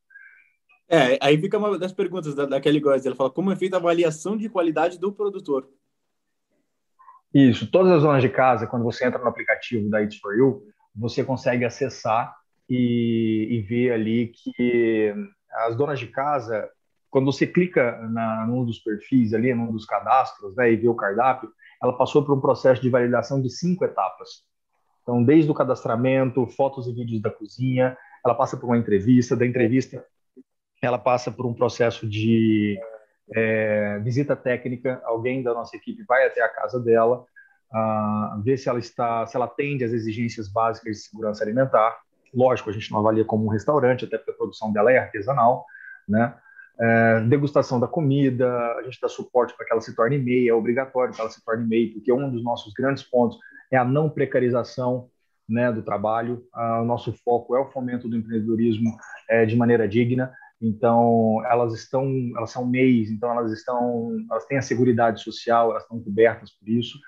[0.88, 3.06] É, aí fica uma das perguntas da, da Kelly Góes.
[3.06, 5.68] Ela fala como é feita a avaliação de qualidade do produtor.
[7.32, 10.62] Isso, todas as zonas de casa, quando você entra no aplicativo da It's For You,
[10.94, 12.37] você consegue acessar
[12.68, 15.14] e, e ver ali que
[15.50, 16.68] as donas de casa,
[17.08, 20.94] quando você clica na, num dos perfis ali, num dos cadastros, né, e vê o
[20.94, 21.50] cardápio,
[21.82, 24.44] ela passou por um processo de validação de cinco etapas.
[25.02, 29.46] Então, desde o cadastramento, fotos e vídeos da cozinha, ela passa por uma entrevista, da
[29.46, 30.04] entrevista
[30.82, 32.76] ela passa por um processo de
[33.32, 37.24] é, visita técnica, alguém da nossa equipe vai até a casa dela,
[37.72, 41.98] uh, ver se ela está, se ela atende às exigências básicas de segurança alimentar.
[42.34, 45.64] Lógico, a gente não avalia como um restaurante, até porque a produção dela é artesanal,
[46.08, 46.34] né?
[46.80, 50.54] É, degustação da comida, a gente dá suporte para que ela se torne MEI, é
[50.54, 53.38] obrigatório que ela se torne MEI, porque um dos nossos grandes pontos
[53.72, 55.08] é a não precarização
[55.48, 56.44] né, do trabalho.
[56.52, 58.96] Ah, o nosso foco é o fomento do empreendedorismo
[59.28, 60.32] é, de maneira digna.
[60.61, 62.06] Então, elas estão,
[62.37, 66.68] elas são MEIs, então elas estão, elas têm a seguridade social, elas estão cobertas por
[66.68, 66.98] isso.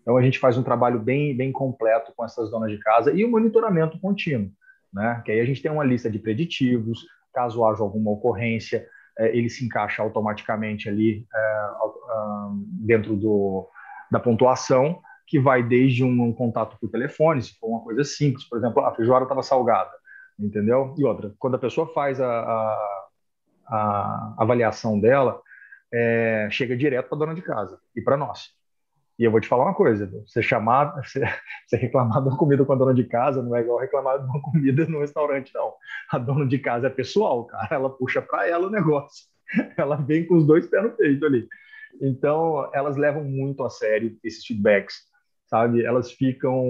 [0.00, 3.24] Então, a gente faz um trabalho bem, bem completo com essas donas de casa e
[3.24, 4.50] o monitoramento contínuo,
[4.92, 5.20] né?
[5.24, 7.04] Que aí a gente tem uma lista de preditivos,
[7.34, 8.86] caso haja alguma ocorrência,
[9.18, 11.68] é, ele se encaixa automaticamente ali é,
[12.80, 13.68] dentro do,
[14.10, 18.46] da pontuação, que vai desde um, um, contato por telefone, se for uma coisa simples,
[18.46, 19.90] por exemplo, a feijoada estava salgada,
[20.38, 20.94] entendeu?
[20.98, 23.02] E outra, quando a pessoa faz a, a
[23.72, 25.40] a avaliação dela,
[25.92, 28.50] é, chega direto para a dona de casa e para nós.
[29.18, 30.94] E eu vou te falar uma coisa: você chamar,
[31.66, 34.26] você, reclamar de uma comida com a dona de casa não é igual reclamar de
[34.26, 35.72] uma comida no restaurante, não.
[36.10, 37.68] A dona de casa é pessoal, cara.
[37.70, 39.26] Ela puxa para ela o negócio.
[39.76, 41.46] Ela vem com os dois pés no peito ali.
[42.00, 45.02] Então, elas levam muito a sério esses feedbacks,
[45.52, 45.84] sabe?
[45.84, 46.66] Elas ficam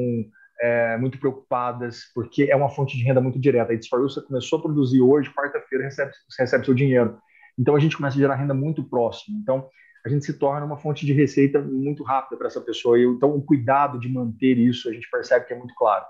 [0.60, 3.72] é, muito preocupadas, porque é uma fonte de renda muito direta.
[3.72, 7.16] A você começou a produzir hoje, quarta-feira recebe, recebe seu dinheiro.
[7.56, 9.38] Então, a gente começa a gerar renda muito próximo.
[9.40, 9.68] Então,
[10.04, 12.98] a gente se torna uma fonte de receita muito rápida para essa pessoa.
[12.98, 16.04] E, então, o cuidado de manter isso, a gente percebe que é muito claro.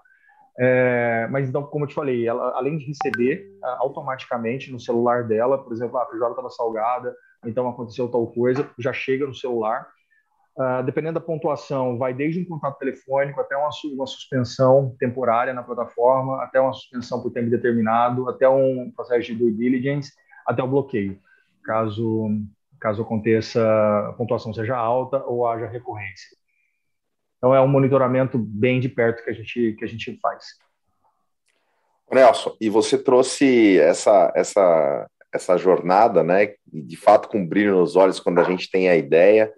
[0.59, 5.63] É, mas, então, como eu te falei, ela, além de receber automaticamente no celular dela,
[5.63, 9.87] por exemplo, ah, a feijoada estava salgada, então aconteceu tal coisa, já chega no celular
[10.55, 15.63] Uh, dependendo da pontuação, vai desde um contato telefônico até uma, uma, suspensão temporária na
[15.63, 20.13] plataforma, até uma suspensão por tempo determinado, até um processo de due diligence,
[20.47, 21.19] até o bloqueio,
[21.65, 22.29] caso,
[22.79, 23.63] caso aconteça,
[24.09, 26.37] a pontuação seja alta ou haja recorrência.
[27.39, 30.45] Então, é um monitoramento bem de perto que a gente, que a gente faz.
[32.13, 38.21] Nelson, e você trouxe essa, essa, essa jornada, né, de fato com brilho nos olhos
[38.21, 39.51] quando a gente tem a ideia,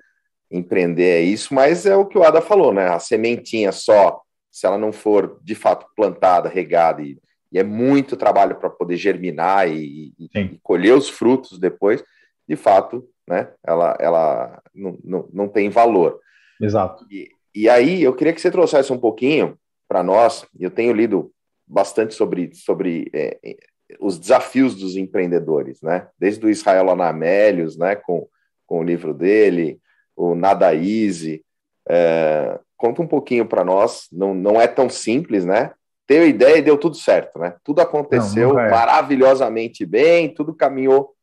[0.51, 2.89] empreender é isso, mas é o que o Ada falou, né?
[2.89, 7.19] A sementinha só, se ela não for de fato plantada, regada, e,
[7.51, 12.05] e é muito trabalho para poder germinar e, e, colher os frutos depois,
[12.49, 13.53] de fato, né?
[13.67, 16.21] Ela, ela não, não, não tem valor.
[16.61, 17.07] Exato.
[17.11, 21.33] E, e aí eu queria que você trouxesse um pouquinho para nós, eu tenho lido
[21.67, 23.57] bastante sobre, sobre é, é,
[24.01, 26.09] os desafios dos empreendedores, né?
[26.19, 27.95] Desde o Israel Anamélios, né?
[27.97, 28.29] Com,
[28.67, 29.81] com o livro dele,
[30.17, 31.45] o Nada Easy.
[31.89, 35.73] É, conta um pouquinho para nós, não, não é tão simples, né?
[36.07, 37.57] Teve ideia e deu tudo certo, né?
[37.65, 38.71] Tudo aconteceu não, é.
[38.71, 41.15] maravilhosamente bem, tudo caminhou.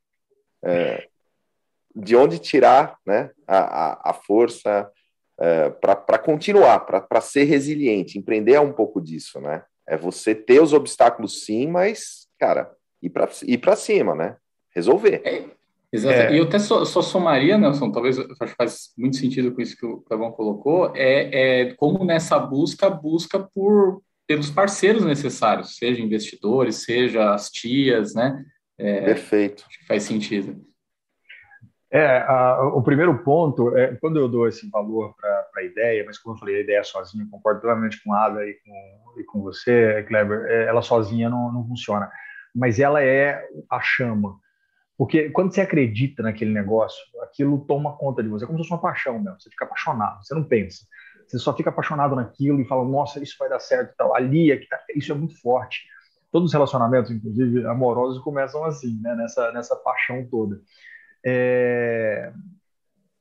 [0.63, 1.07] É,
[1.95, 4.89] de onde tirar né, a, a, a força
[5.39, 8.17] é, para continuar, para ser resiliente.
[8.17, 9.63] Empreender é um pouco disso, né?
[9.87, 14.37] É você ter os obstáculos sim, mas, cara, ir para cima, né?
[14.73, 15.21] Resolver.
[15.91, 16.15] É, Exato.
[16.15, 16.33] É.
[16.33, 19.77] E eu até só, só, somaria, Nelson, talvez acho que faz muito sentido com isso
[19.77, 26.01] que o Clavão colocou, é, é como nessa busca, busca por pelos parceiros necessários, seja
[26.01, 28.45] investidores, seja as tias, né?
[28.77, 29.65] É, Perfeito.
[29.67, 30.65] Acho que faz sentido.
[31.91, 36.17] É, a, o primeiro ponto é quando eu dou esse valor para a ideia, mas
[36.17, 39.41] como eu falei, a ideia sozinha, concordo plenamente com a Ada e com, e com
[39.41, 42.09] você, Kleber, é, ela sozinha não, não funciona,
[42.55, 44.39] mas ela é a chama.
[45.01, 48.73] Porque quando você acredita naquele negócio, aquilo toma conta de você, é como se fosse
[48.75, 49.41] uma paixão mesmo.
[49.41, 50.85] Você fica apaixonado, você não pensa.
[51.25, 54.13] Você só fica apaixonado naquilo e fala, nossa, isso vai dar certo e tal.
[54.15, 55.87] Ali, é que tá, isso é muito forte.
[56.31, 59.15] Todos os relacionamentos, inclusive amorosos, começam assim, né?
[59.15, 60.61] nessa, nessa paixão toda.
[61.25, 62.31] É...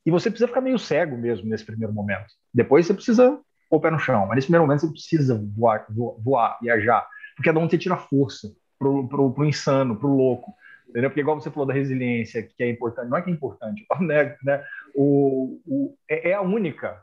[0.04, 2.26] E você precisa ficar meio cego mesmo nesse primeiro momento.
[2.52, 3.40] Depois você precisa
[3.70, 7.08] pôr o pé no chão, mas nesse primeiro momento você precisa voar, voar, voar viajar,
[7.34, 10.59] porque é de onde você tira força pro insano, pro louco
[10.90, 11.10] entendeu?
[11.10, 14.36] Porque igual você falou da resiliência, que é importante, não é que é importante, né?
[14.44, 14.64] né?
[14.94, 17.00] O, o, é, é a única,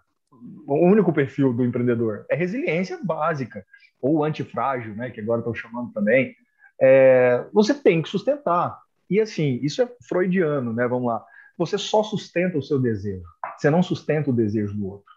[0.67, 3.65] o único perfil do empreendedor, é resiliência básica,
[4.02, 5.10] ou antifrágil, né?
[5.10, 6.36] Que agora estão chamando também.
[6.80, 10.88] É, você tem que sustentar, E assim, isso é freudiano, né?
[10.88, 11.23] Vamos lá.
[11.58, 13.23] Você só sustenta o seu desejo.
[13.58, 15.12] Você não sustenta o desejo do outro.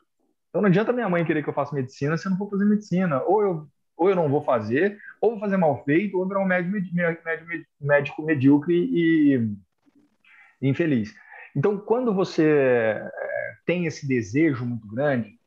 [0.48, 2.64] Então não adianta minha mãe querer que eu faça medicina se eu não for fazer
[2.64, 3.22] medicina.
[3.24, 6.46] Ou eu, ou eu não vou fazer, ou vou fazer mal feito, ou virar um
[6.46, 9.48] médico, médico, médico medíocre e
[10.62, 11.14] infeliz.
[11.54, 13.10] Então, quando você eh,
[13.66, 15.38] tem esse desejo muito grande,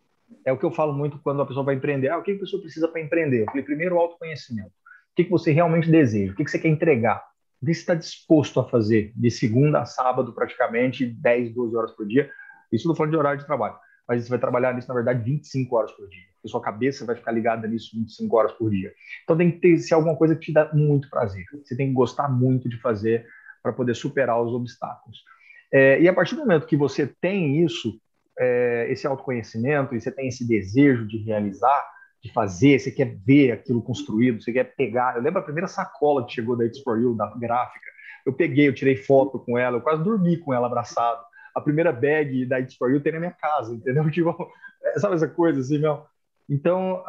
[0.45, 2.09] é o que eu falo muito quando a pessoa vai empreender.
[2.09, 3.41] Ah, o que a pessoa precisa para empreender?
[3.41, 4.69] Eu falei, primeiro, o autoconhecimento.
[4.69, 6.33] O que você realmente deseja?
[6.33, 7.23] O que você quer entregar?
[7.61, 11.91] O que você está disposto a fazer de segunda a sábado, praticamente, 10, 12 horas
[11.91, 12.29] por dia?
[12.71, 13.75] Isso não falando de horário de trabalho.
[14.07, 16.23] Mas você vai trabalhar nisso, na verdade, 25 horas por dia.
[16.43, 18.93] A sua cabeça vai ficar ligada nisso 25 horas por dia.
[19.23, 21.45] Então tem que ter ser alguma coisa que te dá muito prazer.
[21.63, 23.25] Você tem que gostar muito de fazer
[23.61, 25.23] para poder superar os obstáculos.
[25.71, 27.99] É, e a partir do momento que você tem isso,
[28.37, 31.83] é, esse autoconhecimento, e você tem esse desejo de realizar,
[32.21, 35.15] de fazer, você quer ver aquilo construído, você quer pegar.
[35.15, 37.85] Eu lembro a primeira sacola que chegou da It's For You, da gráfica.
[38.25, 41.21] Eu peguei, eu tirei foto com ela, eu quase dormi com ela abraçado.
[41.53, 44.09] A primeira bag da It's For You tem na minha casa, entendeu?
[44.11, 44.51] Tipo,
[44.97, 46.05] sabe essa coisa assim, meu?
[46.49, 47.03] Então,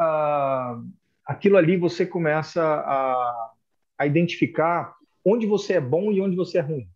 [1.27, 3.51] aquilo ali você começa a,
[3.99, 6.89] a identificar onde você é bom e onde você é ruim.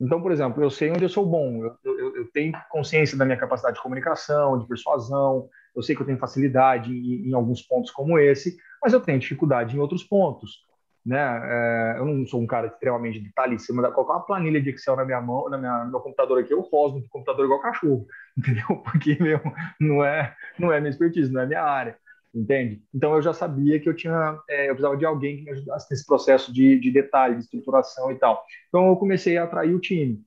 [0.00, 3.24] Então, por exemplo, eu sei onde eu sou bom, eu, eu, eu, tenho consciência da
[3.24, 7.62] minha capacidade de comunicação, de persuasão, eu sei que eu tenho facilidade em, em alguns
[7.62, 10.64] pontos como esse, mas eu tenho dificuldade em outros pontos.
[11.04, 11.18] Né?
[11.18, 15.04] É, eu não sou um cara extremamente detalhista, mas colocar uma planilha de Excel na
[15.04, 18.82] minha mão, na minha, no meu computador aqui, eu rosno no computador igual cachorro, entendeu?
[18.82, 19.40] Porque meu,
[19.78, 21.98] não é não é minha expertise, não é minha área
[22.34, 22.82] entende?
[22.92, 25.86] Então eu já sabia que eu tinha, é, eu precisava de alguém que me ajudasse
[25.90, 28.44] nesse processo de, de detalhe, de estruturação e tal.
[28.68, 30.20] Então eu comecei a atrair o time.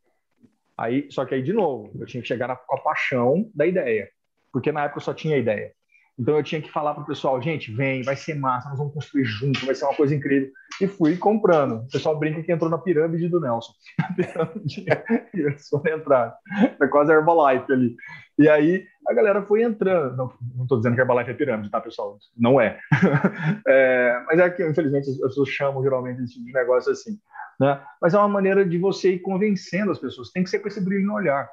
[0.77, 3.65] Aí, só que aí de novo, eu tinha que chegar na, com a paixão da
[3.65, 4.09] ideia,
[4.53, 5.73] porque na época eu só tinha ideia.
[6.19, 8.93] Então eu tinha que falar para o pessoal, gente, vem, vai ser massa, nós vamos
[8.93, 10.49] construir junto, vai ser uma coisa incrível.
[10.81, 11.83] E fui comprando.
[11.83, 13.71] O pessoal brinca que entrou na pirâmide do Nelson.
[14.01, 14.85] A pirâmide,
[15.69, 16.35] foram entrar.
[16.77, 17.95] Foi quase Herbalife ali.
[18.39, 20.15] E aí a galera foi entrando.
[20.55, 22.17] Não estou dizendo que Herbalife é pirâmide, tá, pessoal?
[22.35, 22.79] Não é.
[23.67, 27.17] é mas é que, infelizmente, as pessoas chamam geralmente esse tipo de negócio assim.
[27.59, 27.79] Né?
[28.01, 30.31] Mas é uma maneira de você ir convencendo as pessoas.
[30.31, 31.47] Tem que ser com esse brilho no olhar.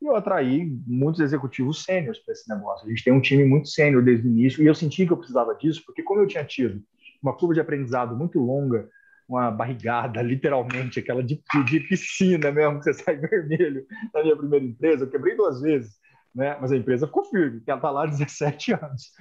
[0.00, 2.86] E eu atraí muitos executivos sêniores para esse negócio.
[2.86, 5.16] A gente tem um time muito sênior desde o início, e eu senti que eu
[5.16, 6.82] precisava disso, porque como eu tinha tido
[7.22, 8.88] uma curva de aprendizado muito longa,
[9.28, 14.64] uma barrigada, literalmente, aquela de, de piscina mesmo, que você sai vermelho na minha primeira
[14.64, 15.98] empresa, eu quebrei duas vezes,
[16.34, 16.56] né?
[16.60, 19.12] mas a empresa ficou firme, porque ela está lá há 17 anos.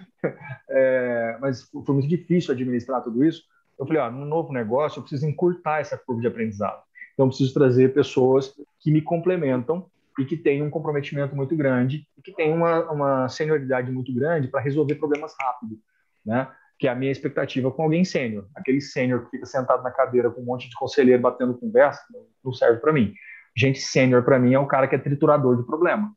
[0.69, 3.43] É, mas foi muito difícil administrar tudo isso.
[3.77, 6.81] Eu falei, ó, no novo negócio, eu preciso encurtar essa curva de aprendizado.
[7.13, 12.05] Então, eu preciso trazer pessoas que me complementam e que tem um comprometimento muito grande
[12.17, 15.79] e que tem uma, uma senioridade muito grande para resolver problemas rápido,
[16.25, 16.51] né?
[16.77, 18.47] Que é a minha expectativa com alguém sênior.
[18.53, 22.01] Aquele sênior que fica sentado na cadeira com um monte de conselheiro batendo conversa,
[22.43, 23.13] não serve para mim.
[23.55, 26.13] Gente sênior para mim é o cara que é triturador de problema.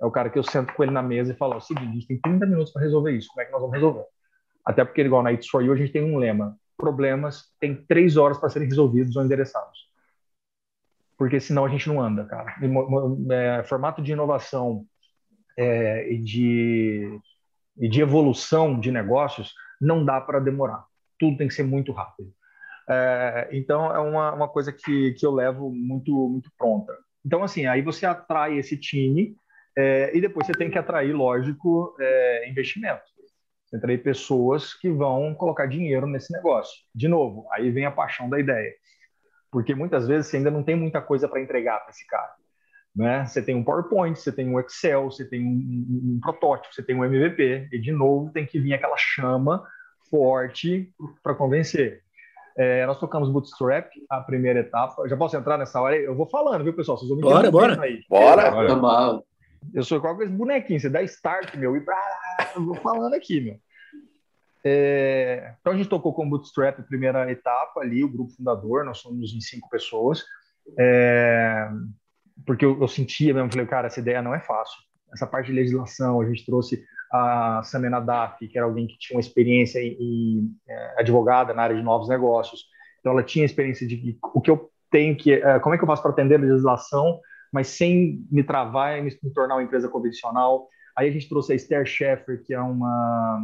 [0.00, 1.92] É o cara que eu sento com ele na mesa e falo o seguinte, a
[1.92, 4.04] gente tem 30 minutos para resolver isso, como é que nós vamos resolver?
[4.64, 8.16] Até porque, igual na It's For You, a gente tem um lema, problemas têm três
[8.16, 9.87] horas para serem resolvidos ou endereçados
[11.18, 12.54] porque senão a gente não anda, cara.
[13.32, 14.86] É, formato de inovação
[15.58, 17.20] é, e, de,
[17.76, 20.84] e de evolução de negócios não dá para demorar.
[21.18, 22.32] Tudo tem que ser muito rápido.
[22.88, 26.96] É, então, é uma, uma coisa que, que eu levo muito, muito pronta.
[27.26, 29.34] Então, assim, aí você atrai esse time
[29.76, 33.02] é, e depois você tem que atrair, lógico, é, investimento.
[33.66, 36.78] Você atrai pessoas que vão colocar dinheiro nesse negócio.
[36.94, 38.72] De novo, aí vem a paixão da ideia
[39.50, 42.32] porque muitas vezes você ainda não tem muita coisa para entregar para esse cara.
[42.94, 43.24] Né?
[43.26, 46.82] Você tem um PowerPoint, você tem um Excel, você tem um, um, um protótipo, você
[46.82, 49.62] tem um MVP, e de novo tem que vir aquela chama
[50.10, 52.02] forte para convencer.
[52.56, 55.08] É, nós tocamos Bootstrap, a primeira etapa.
[55.08, 55.96] Já posso entrar nessa hora?
[55.96, 56.98] Eu vou falando, viu, pessoal?
[56.98, 57.80] Vocês vão me bora, bora.
[57.80, 58.00] Aí.
[58.08, 59.22] Bora, bora.
[59.72, 61.84] Eu sou igual aquele bonequinho, você dá start, meu, e
[62.56, 63.56] eu vou falando aqui, meu.
[64.64, 68.98] É, então a gente tocou com o Bootstrap, primeira etapa ali, o grupo fundador, nós
[68.98, 70.24] somos em cinco pessoas,
[70.78, 71.68] é,
[72.44, 74.78] porque eu, eu, sentia mesmo, falei, cara, essa ideia não é fácil.
[75.12, 79.16] Essa parte de legislação, a gente trouxe a Samena Daf, que era alguém que tinha
[79.16, 82.66] uma experiência em, em é, advogada na área de novos negócios,
[83.00, 85.88] então ela tinha experiência de o que eu tenho que, é, como é que eu
[85.88, 87.20] faço para atender a legislação,
[87.52, 90.68] mas sem me travar e me, me tornar uma empresa convencional.
[90.96, 93.40] Aí a gente trouxe a Esther Sheffer, que é uma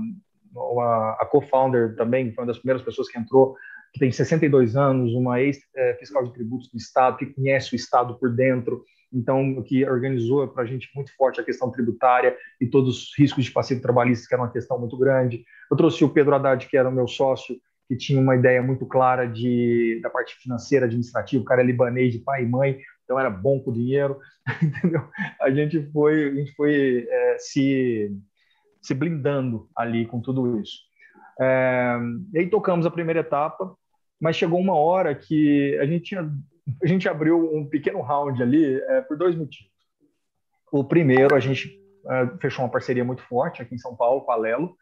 [0.54, 3.56] uma, a co-founder também, foi uma das primeiras pessoas que entrou,
[3.92, 8.34] que tem 62 anos, uma ex-fiscal de tributos do Estado, que conhece o Estado por
[8.34, 13.18] dentro, então, que organizou para a gente muito forte a questão tributária e todos os
[13.18, 15.44] riscos de passivo trabalhista, que era uma questão muito grande.
[15.70, 17.56] Eu trouxe o Pedro Haddad, que era o meu sócio,
[17.88, 22.12] que tinha uma ideia muito clara de, da parte financeira, administrativa, o cara é libanês
[22.12, 24.18] de pai e mãe, então era bom com dinheiro,
[24.60, 25.08] entendeu?
[25.40, 28.10] A gente foi, a gente foi é, se,
[28.84, 30.78] se blindando ali com tudo isso.
[31.40, 31.96] É,
[32.34, 33.74] e aí tocamos a primeira etapa,
[34.20, 39.00] mas chegou uma hora que a gente, a gente abriu um pequeno round ali é,
[39.00, 39.72] por dois motivos.
[40.70, 44.32] O primeiro, a gente é, fechou uma parceria muito forte aqui em São Paulo com
[44.32, 44.76] a Lelo,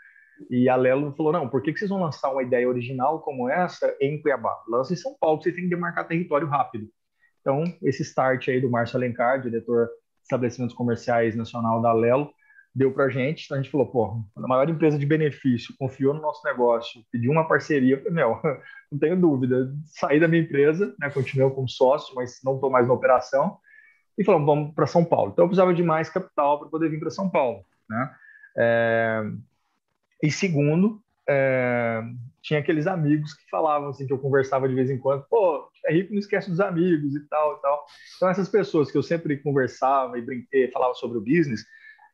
[0.50, 3.48] e a Lelo falou: não, por que, que vocês vão lançar uma ideia original como
[3.48, 4.56] essa em Cuiabá?
[4.68, 6.88] Lança em São Paulo, vocês têm que demarcar território rápido.
[7.40, 9.92] Então, esse start aí do Márcio Alencar, diretor de
[10.22, 12.32] estabelecimentos comerciais nacional da Lelo,
[12.74, 13.44] deu para a gente.
[13.44, 17.30] Então, a gente falou: pô, a maior empresa de benefício confiou no nosso negócio, pediu
[17.30, 17.98] uma parceria.
[17.98, 18.40] Falei: meu,
[18.90, 22.86] não tenho dúvida, saí da minha empresa, né, continuo como sócio, mas não estou mais
[22.86, 23.58] na operação.
[24.16, 25.32] E falamos: vamos para São Paulo.
[25.32, 27.64] Então, eu precisava de mais capital para poder vir para São Paulo.
[27.88, 28.14] Né?
[28.56, 29.22] É,
[30.22, 32.02] e segundo, é,
[32.40, 35.92] tinha aqueles amigos que falavam assim, que eu conversava de vez em quando, pô, é
[35.92, 37.86] rico, não esquece dos amigos e tal e tal.
[38.16, 41.64] Então essas pessoas que eu sempre conversava e brinquei, falava sobre o business,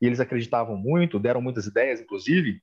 [0.00, 2.60] e eles acreditavam muito, deram muitas ideias, inclusive,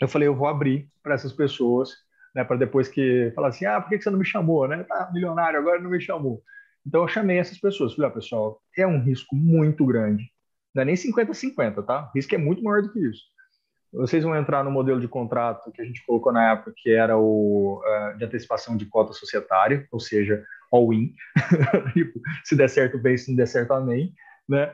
[0.00, 1.90] eu falei, eu vou abrir para essas pessoas,
[2.34, 4.84] né, para depois que falar assim, ah, por que você não me chamou, né?
[4.84, 6.42] Tá milionário, agora não me chamou.
[6.86, 10.30] Então eu chamei essas pessoas, falei, oh, pessoal, é um risco muito grande,
[10.74, 12.08] não é nem 50-50, tá?
[12.08, 13.24] O risco é muito maior do que isso
[13.92, 17.16] vocês vão entrar no modelo de contrato que a gente colocou na época, que era
[17.18, 21.12] o uh, de antecipação de cota societária, ou seja, all-in.
[21.92, 24.14] Tipo, se der certo, bem, se não der certo, amém.
[24.48, 24.72] Né?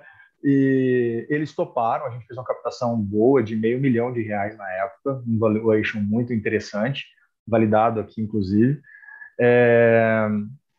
[0.48, 4.70] E eles toparam, a gente fez uma captação boa de meio milhão de reais na
[4.74, 7.04] época, um valuation muito interessante,
[7.44, 8.80] validado aqui, inclusive.
[9.40, 10.28] É...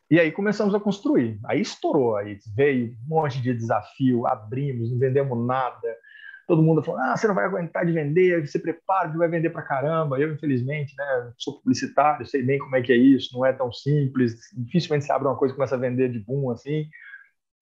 [0.09, 1.37] E aí começamos a construir.
[1.43, 5.97] Aí estourou, aí veio um monte de desafio, abrimos, não vendemos nada,
[6.47, 9.49] todo mundo falou, ah, você não vai aguentar de vender, você prepara que vai vender
[9.49, 10.17] para caramba.
[10.17, 13.69] Eu, infelizmente, né, sou publicitário, sei bem como é que é isso, não é tão
[13.69, 16.87] simples, dificilmente você abre uma coisa e começa a vender de boom assim,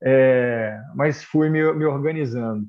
[0.06, 2.66] é, mas fui me, me organizando.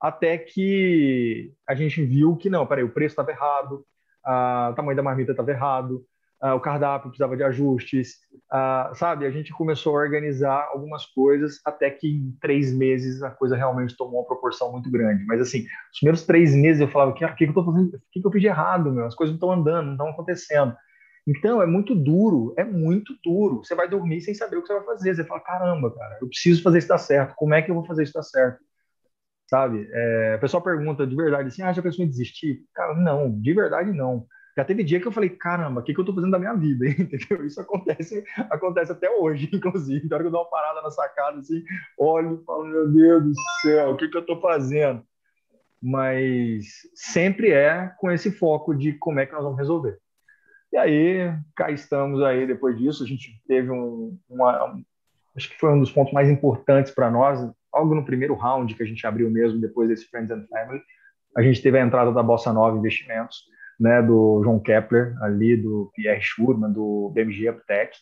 [0.00, 3.84] Até que a gente viu que, não, peraí, o preço estava errado,
[4.24, 6.04] a, o tamanho da marmita estava errado,
[6.42, 8.14] uh, o cardápio precisava de ajustes,
[8.52, 9.24] uh, sabe?
[9.24, 13.96] A gente começou a organizar algumas coisas até que em três meses a coisa realmente
[13.96, 15.24] tomou uma proporção muito grande.
[15.26, 15.60] Mas assim,
[15.92, 17.94] os primeiros três meses eu falava, que, ah, que, que eu tô fazendo?
[17.94, 19.06] O que, que eu fiz de errado, meu?
[19.06, 20.74] As coisas não estão andando, não estão acontecendo.
[21.26, 23.58] Então, é muito duro, é muito duro.
[23.64, 25.14] Você vai dormir sem saber o que você vai fazer.
[25.14, 27.34] Você fala, caramba, cara, eu preciso fazer isso dar certo.
[27.36, 28.60] Como é que eu vou fazer isso dar certo?
[29.48, 29.88] Sabe?
[29.92, 32.64] É, o pessoal pergunta de verdade assim, ah, já pensou em desistir?
[32.74, 34.26] Cara, não, de verdade não.
[34.56, 36.54] Já teve dia que eu falei, caramba, o que, que eu tô fazendo da minha
[36.54, 36.86] vida?
[36.88, 37.46] Entendeu?
[37.46, 40.08] Isso acontece, acontece até hoje, inclusive.
[40.08, 41.62] Na hora que eu dou uma parada na sacada, assim,
[41.98, 45.02] olho e falo, meu Deus do céu, o que, que eu tô fazendo?
[45.82, 49.98] Mas sempre é com esse foco de como é que nós vamos resolver.
[50.72, 54.78] E aí, cá estamos aí, depois disso, a gente teve um, uma,
[55.36, 57.40] acho que foi um dos pontos mais importantes para nós,
[57.72, 60.80] algo no primeiro round que a gente abriu mesmo, depois desse Friends and Family,
[61.36, 63.44] a gente teve a entrada da Bossa Nova Investimentos,
[63.78, 67.98] né, do João Kepler, ali do Pierre Schurman, do BMG Uptech,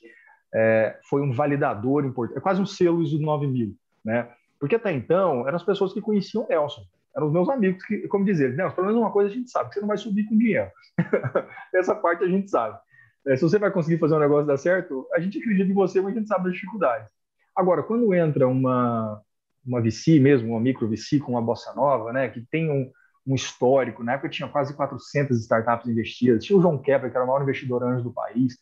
[0.52, 4.28] é, foi um validador importante, é quase um selo ISO 9000, né?
[4.58, 6.82] Porque até então eram as pessoas que conheciam o Nelson,
[7.18, 9.68] eram os meus amigos que, como dizer, Nelson, pelo menos uma coisa a gente sabe,
[9.68, 10.70] que você não vai subir com dinheiro.
[11.74, 12.78] Essa parte a gente sabe.
[13.26, 16.00] É, se você vai conseguir fazer um negócio dar certo, a gente acredita em você,
[16.00, 17.08] mas a gente sabe das dificuldades.
[17.54, 19.20] Agora, quando entra uma
[19.68, 22.90] uma VC mesmo, uma micro VC com uma bossa nova, né, que tem um,
[23.26, 24.02] um histórico.
[24.02, 26.44] Na época tinha quase 400 startups investidas.
[26.44, 28.56] Tinha o João Kepler, que era o maior investidor anjo do país.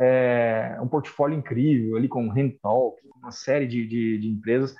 [0.00, 4.74] É, um portfólio incrível ali com o Rental, uma série de, de, de, empresas.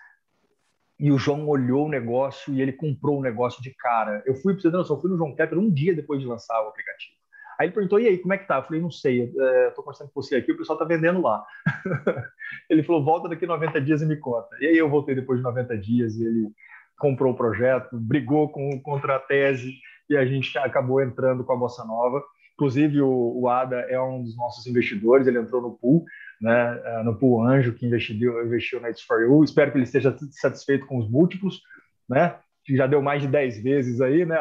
[0.98, 4.22] E o João olhou o negócio e ele comprou o negócio de cara.
[4.26, 6.68] Eu fui, para você eu fui no João Kepler um dia depois de lançar o
[6.68, 7.16] aplicativo.
[7.58, 8.56] Aí ele perguntou, e aí, como é que tá?
[8.56, 11.44] Eu falei, não sei, estou é, conversando com você aqui, o pessoal está vendendo lá.
[12.70, 14.48] ele falou, volta daqui 90 dias e me conta.
[14.60, 16.52] E aí eu voltei depois de 90 dias e ele
[16.98, 19.72] comprou o projeto, brigou com, contra a tese
[20.08, 22.22] e a gente acabou entrando com a Bossa Nova.
[22.54, 26.04] Inclusive, o, o ADA é um dos nossos investidores, ele entrou no pool,
[26.40, 29.42] né, é, no pool Anjo, que investiu, investiu na It's For You.
[29.44, 31.60] Espero que ele esteja satisfeito com os múltiplos,
[32.08, 32.36] né?
[32.68, 34.36] Já deu mais de 10 vezes aí, né?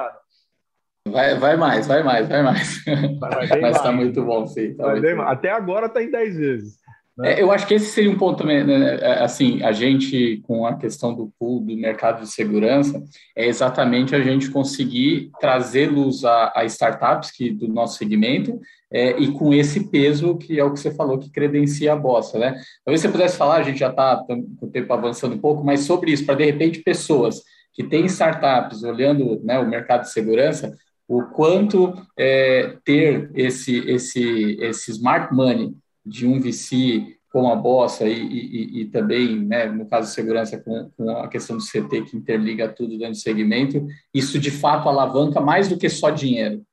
[1.08, 2.84] Vai, vai mais, vai mais, vai mais.
[2.86, 4.74] Vai, vai Mas está muito bom, sim.
[4.74, 6.78] Tá muito Até agora está em 10 vezes.
[7.18, 7.34] Né?
[7.34, 8.95] É, eu acho que esse seria um ponto também, né?
[9.01, 13.03] É, assim, a gente, com a questão do pool, do mercado de segurança,
[13.36, 18.59] é exatamente a gente conseguir trazer luz a, a startups que, do nosso segmento
[18.91, 22.38] é, e com esse peso que é o que você falou, que credencia a bossa,
[22.38, 22.61] né?
[22.86, 25.82] Talvez você pudesse falar, a gente já está com o tempo avançando um pouco, mas
[25.82, 27.41] sobre isso, para de repente pessoas
[27.74, 30.76] que têm startups olhando né, o mercado de segurança,
[31.07, 35.74] o quanto é, ter esse, esse, esse smart money
[36.08, 40.58] de um VC com a Bossa e, e, e também, né, no caso de segurança,
[40.58, 44.88] com, com, a questão do CT que interliga tudo dentro do segmento, isso de fato
[44.88, 46.64] alavanca mais do que só dinheiro.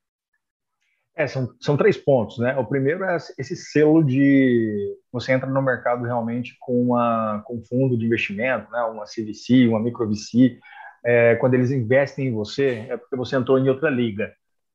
[1.16, 2.56] É, são, são três pontos, né?
[2.56, 7.96] O primeiro é esse selo de você entra no mercado realmente com, uma, com fundo
[7.96, 8.82] de investimento, né?
[8.82, 10.58] uma CVC, uma micro VC,
[11.04, 14.32] é, quando eles investem em você, é porque você entrou em outra liga,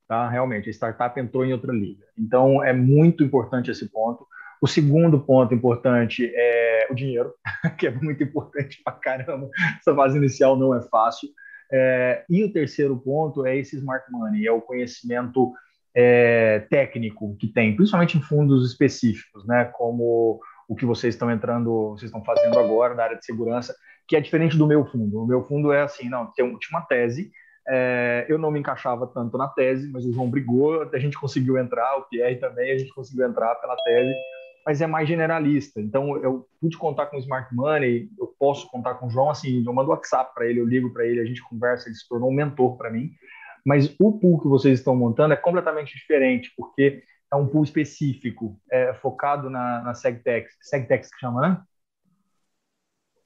[0.07, 0.30] tá?
[0.30, 2.05] Realmente, a startup entrou em outra liga.
[2.18, 4.26] Então, é muito importante esse ponto.
[4.62, 7.34] O segundo ponto importante é o dinheiro,
[7.78, 9.49] que é muito importante para caramba.
[9.80, 11.30] Essa fase inicial não é fácil.
[11.72, 15.53] É, e o terceiro ponto é esse smart money, é o conhecimento
[15.95, 19.66] é, técnico que tem, principalmente em fundos específicos, né?
[19.66, 23.76] Como o que vocês estão entrando, vocês estão fazendo agora na área de segurança,
[24.07, 25.24] que é diferente do meu fundo.
[25.24, 27.32] O meu fundo é assim, não, tem, uma tese,
[27.68, 31.57] é, eu não me encaixava tanto na tese, mas o João brigou, a gente conseguiu
[31.57, 34.14] entrar, o Pierre também, a gente conseguiu entrar pela tese,
[34.66, 35.82] mas é mais generalista.
[35.82, 39.64] Então, eu pude contar com o Smart Money, eu posso contar com o João, assim,
[39.66, 42.30] eu mando WhatsApp para ele, eu ligo para ele, a gente conversa, ele se tornou
[42.30, 43.12] um mentor para mim.
[43.66, 48.60] Mas o pool que vocês estão montando é completamente diferente, porque é um pool específico,
[48.72, 50.55] é focado na, na SegTex.
[50.62, 51.62] SegTex que chama, né?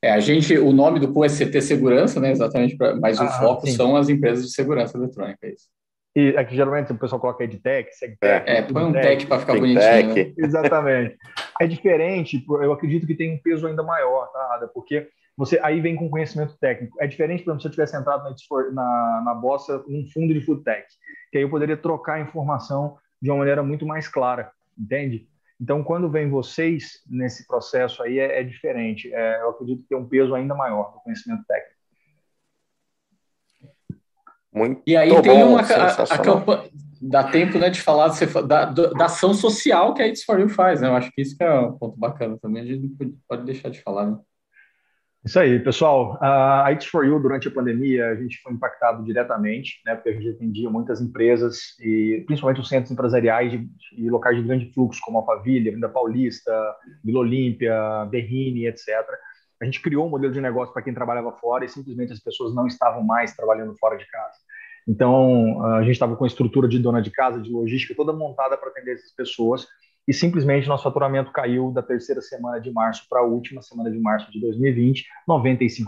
[0.01, 2.31] É, a gente, o nome do pool é CT Segurança, né?
[2.31, 3.73] Exatamente, pra, mas ah, o foco sim.
[3.73, 5.69] são as empresas de segurança eletrônica, é isso.
[6.15, 8.49] E aqui geralmente o pessoal coloca EdTech, SegTech.
[8.49, 10.13] É, põe um tech para ficar bonitinho.
[10.13, 10.33] Né?
[10.37, 11.17] Exatamente.
[11.59, 14.69] é diferente, eu acredito que tem um peso ainda maior, tá?
[14.73, 17.01] Porque você aí vem com conhecimento técnico.
[17.01, 20.41] É diferente, por exemplo, se eu tivesse entrado na, na, na Bossa num fundo de
[20.41, 20.85] food tech,
[21.31, 25.27] que aí eu poderia trocar informação de uma maneira muito mais clara, entende?
[25.59, 29.11] Então, quando vem vocês nesse processo aí, é, é diferente.
[29.13, 31.73] É, eu acredito que tem um peso ainda maior do conhecimento técnico.
[34.53, 36.69] Muito e aí bom, tem uma a, a campanha,
[37.01, 38.09] dá tempo né, de falar
[38.47, 40.87] da, da, ação social que a It's For You faz, né?
[40.87, 43.69] Eu acho que isso que é um ponto bacana também, a gente não pode deixar
[43.69, 44.17] de falar, né?
[45.25, 46.17] Isso aí, pessoal.
[46.21, 50.13] A It's for You, durante a pandemia, a gente foi impactado diretamente, né, porque a
[50.13, 53.53] gente atendia muitas empresas, e principalmente os centros empresariais
[53.97, 56.51] e locais de grande fluxo, como Alphaville, Avenida Paulista,
[57.01, 58.85] Vila Olímpia, Berrini, etc.
[59.61, 62.53] A gente criou um modelo de negócio para quem trabalhava fora e simplesmente as pessoas
[62.53, 64.37] não estavam mais trabalhando fora de casa.
[64.87, 68.57] Então, a gente estava com a estrutura de dona de casa, de logística, toda montada
[68.57, 69.67] para atender essas pessoas
[70.07, 73.99] e simplesmente nosso faturamento caiu da terceira semana de março para a última semana de
[73.99, 75.85] março de 2020, 95%.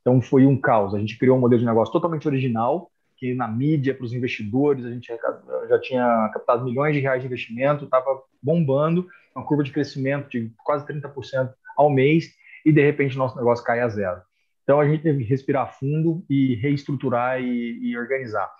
[0.00, 0.94] Então foi um caos.
[0.94, 4.84] A gente criou um modelo de negócio totalmente original, que na mídia, para os investidores,
[4.84, 5.12] a gente
[5.68, 9.06] já tinha captado milhões de reais de investimento, estava bombando,
[9.36, 12.34] uma curva de crescimento de quase 30% ao mês,
[12.64, 14.20] e de repente nosso negócio cai a zero.
[14.62, 18.50] Então a gente teve que respirar fundo e reestruturar e, e organizar.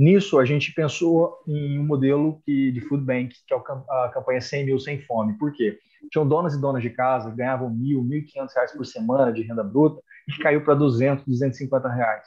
[0.00, 4.40] Nisso, a gente pensou em um modelo que, de food bank, que é a campanha
[4.40, 5.36] 100 mil sem fome.
[5.36, 5.78] Por quê?
[6.10, 9.42] Tinham donas e donas de casa ganhavam mil, mil e quinhentos reais por semana de
[9.42, 12.26] renda bruta e caiu para 200, 250 reais.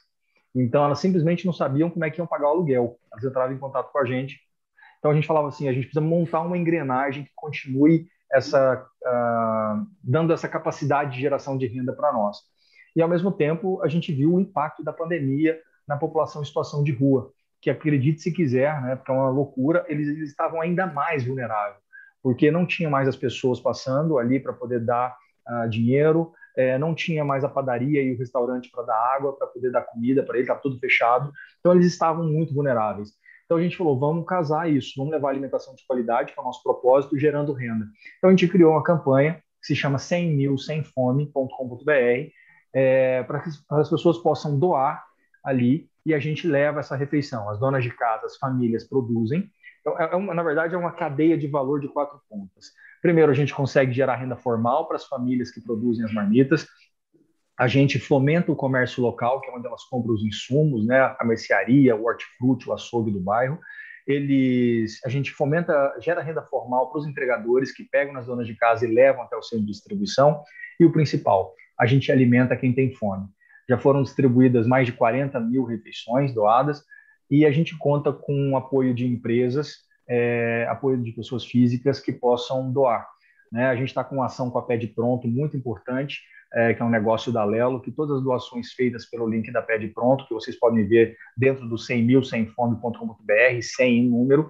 [0.54, 3.00] Então, elas simplesmente não sabiam como é que iam pagar o aluguel.
[3.12, 4.40] Elas entravam em contato com a gente.
[5.00, 9.88] Então, a gente falava assim, a gente precisa montar uma engrenagem que continue essa, uh,
[10.04, 12.38] dando essa capacidade de geração de renda para nós.
[12.96, 16.84] E, ao mesmo tempo, a gente viu o impacto da pandemia na população em situação
[16.84, 17.32] de rua
[17.64, 21.82] que acredite se quiser, né, porque é uma loucura, eles, eles estavam ainda mais vulneráveis,
[22.22, 25.16] porque não tinha mais as pessoas passando ali para poder dar
[25.48, 29.48] uh, dinheiro, é, não tinha mais a padaria e o restaurante para dar água, para
[29.48, 33.14] poder dar comida para ele, estava tudo fechado, então eles estavam muito vulneráveis.
[33.54, 36.64] Então a gente falou, vamos casar isso, vamos levar alimentação de qualidade para o nosso
[36.64, 37.86] propósito, gerando renda.
[38.18, 42.32] Então a gente criou uma campanha que se chama 100 mil sem fome.com.br
[42.74, 45.04] é, para que as pessoas possam doar
[45.44, 47.48] ali e a gente leva essa refeição.
[47.48, 49.48] As donas de casa, as famílias produzem.
[49.82, 52.72] Então, é uma, na verdade, é uma cadeia de valor de quatro pontas.
[53.04, 56.66] Primeiro, a gente consegue gerar renda formal para as famílias que produzem as marmitas.
[57.58, 61.16] A gente fomenta o comércio local, que é onde elas compram os insumos, né?
[61.20, 63.60] a mercearia, o hortifruti, o açougue do bairro.
[64.08, 68.56] Eles, a gente fomenta, gera renda formal para os entregadores que pegam nas donas de
[68.56, 70.42] casa e levam até o centro de distribuição.
[70.80, 73.28] E o principal, a gente alimenta quem tem fome
[73.68, 76.84] já foram distribuídas mais de 40 mil refeições doadas
[77.30, 79.78] e a gente conta com o apoio de empresas,
[80.08, 83.08] é, apoio de pessoas físicas que possam doar.
[83.52, 83.68] Né?
[83.68, 86.22] A gente está com uma ação com a Pé de Pronto muito importante,
[86.54, 89.62] é, que é um negócio da Lelo, que todas as doações feitas pelo link da
[89.62, 94.10] Pé de Pronto, que vocês podem ver dentro do 100 mil, 100 fome.com.br, 100 em
[94.10, 94.50] número,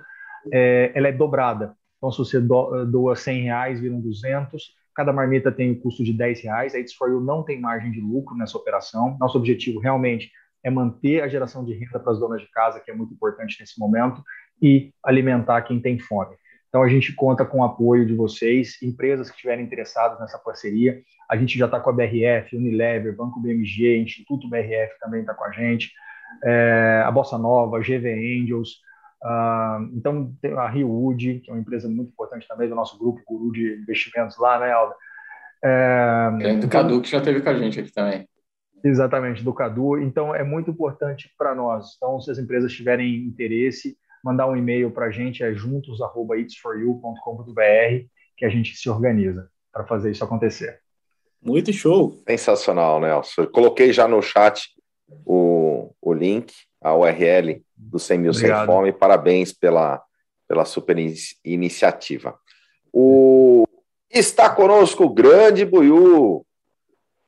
[0.52, 1.76] é, ela é dobrada.
[1.98, 6.42] Então, se você doa 100 reais, viram 200, Cada marmita tem o custo de 10
[6.42, 6.76] reais.
[6.76, 9.18] A It's For You não tem margem de lucro nessa operação.
[9.20, 10.32] Nosso objetivo realmente
[10.64, 13.58] é manter a geração de renda para as donas de casa, que é muito importante
[13.60, 14.24] nesse momento,
[14.62, 16.36] e alimentar quem tem fome.
[16.74, 21.04] Então, a gente conta com o apoio de vocês, empresas que estiverem interessadas nessa parceria.
[21.30, 25.44] A gente já está com a BRF, Unilever, Banco BMG, Instituto BRF também está com
[25.44, 25.92] a gente,
[26.44, 28.80] é, a Bossa Nova, GV Angels.
[29.22, 33.22] Uh, então, tem a Riowood, que é uma empresa muito importante também do nosso grupo
[33.24, 34.96] Guru de Investimentos lá, né, Alda?
[35.64, 38.28] É, é do Cadu, que já teve com a gente aqui também.
[38.84, 40.00] Exatamente, do Cadu.
[40.00, 41.94] Então, é muito importante para nós.
[41.98, 48.06] Então, se as empresas tiverem interesse, mandar um e-mail para a gente, é juntos.itsforyou.com.br,
[48.38, 50.80] que a gente se organiza para fazer isso acontecer.
[51.42, 52.18] Muito show!
[52.28, 53.42] Sensacional, Nelson.
[53.42, 54.70] Eu coloquei já no chat
[55.26, 58.60] o, o link, a URL do 100 mil Obrigado.
[58.60, 58.94] sem fome.
[58.94, 60.02] Parabéns pela,
[60.48, 60.96] pela super
[61.44, 62.40] iniciativa.
[62.94, 63.68] O,
[64.10, 66.46] está conosco o grande Buiu.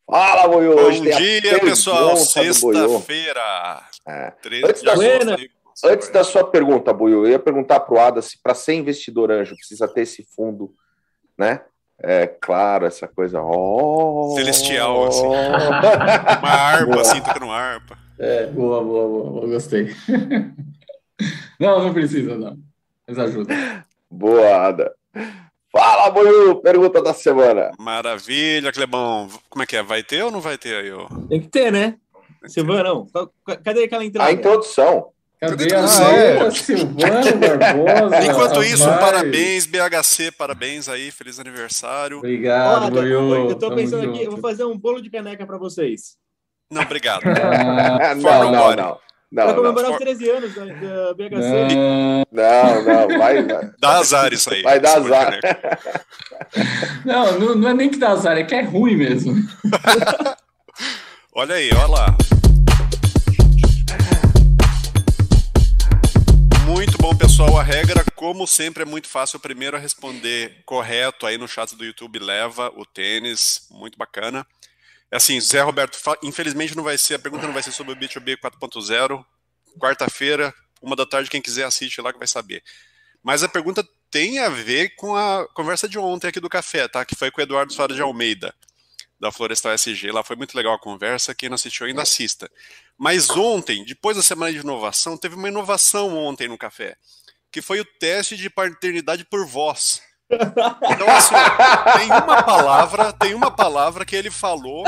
[0.09, 0.75] Fala, Buiu.
[0.75, 2.15] Bom dia, pessoal.
[2.15, 3.41] Sexta-feira.
[4.07, 4.31] É.
[4.63, 4.95] Antes, da
[5.83, 9.31] antes da sua pergunta, Buiu, eu ia perguntar para o Ada se para ser investidor
[9.31, 10.73] anjo precisa ter esse fundo,
[11.37, 11.61] né?
[11.97, 13.41] É claro, essa coisa.
[13.41, 15.25] Oh, Celestial, assim.
[15.27, 17.01] Uma harpa, boa.
[17.01, 17.97] assim, tocando harpa.
[18.19, 19.95] É, boa, boa, boa, boa, gostei.
[21.59, 22.57] não, não precisa, não.
[23.07, 23.53] Mas ajuda.
[24.09, 24.93] Boa, Ada.
[25.71, 26.55] Fala, Buiu!
[26.61, 27.71] Pergunta da semana.
[27.77, 29.29] Maravilha, Clebão.
[29.49, 29.83] Como é que é?
[29.83, 30.91] Vai ter ou não vai ter aí?
[30.91, 31.07] Ó?
[31.27, 31.97] Tem que ter, né?
[32.47, 33.07] Silvanão,
[33.63, 34.29] cadê aquela entrada?
[34.29, 35.11] A introdução.
[35.39, 35.87] Cadê a.
[36.51, 36.95] Silvano
[37.39, 38.25] Barbosa?
[38.25, 42.19] Enquanto isso, parabéns, BHC, parabéns aí, feliz aniversário.
[42.19, 44.15] Obrigado, Olha, Eu, eu tô pensando junto.
[44.15, 46.15] aqui, eu vou fazer um bolo de caneca para vocês.
[46.71, 47.23] Não, obrigado.
[47.29, 48.99] Ah, não, não, não.
[49.31, 52.25] Não, pra comemorar os 13 anos da, da BHC.
[52.31, 53.43] Não, não, vai.
[53.79, 54.61] Dá azar isso aí.
[54.61, 55.39] Vai dar azar.
[57.05, 59.33] Não, não, não é nem que dá azar, é que é ruim mesmo.
[61.33, 62.17] olha aí, olha lá.
[66.85, 67.57] Muito bom, pessoal.
[67.57, 69.37] A regra, como sempre, é muito fácil.
[69.37, 73.65] O primeiro a responder correto aí no chat do YouTube leva o tênis.
[73.71, 74.45] Muito bacana.
[75.09, 77.95] É assim, Zé Roberto, infelizmente não vai ser, a pergunta não vai ser sobre o
[77.95, 79.25] B2B 4.0.
[79.79, 82.63] Quarta-feira, uma da tarde, quem quiser assiste lá que vai saber.
[83.23, 87.03] Mas a pergunta tem a ver com a conversa de ontem aqui do café, tá?
[87.03, 88.53] Que foi com o Eduardo Soares de Almeida,
[89.19, 90.11] da Florestal SG.
[90.11, 91.33] Lá foi muito legal a conversa.
[91.33, 92.47] Quem não assistiu ainda assista.
[92.97, 96.95] Mas ontem, depois da semana de inovação, teve uma inovação ontem no café,
[97.51, 100.01] que foi o teste de paternidade por voz.
[100.29, 101.35] Então, assim,
[101.97, 104.85] tem uma palavra, tem uma palavra que ele falou,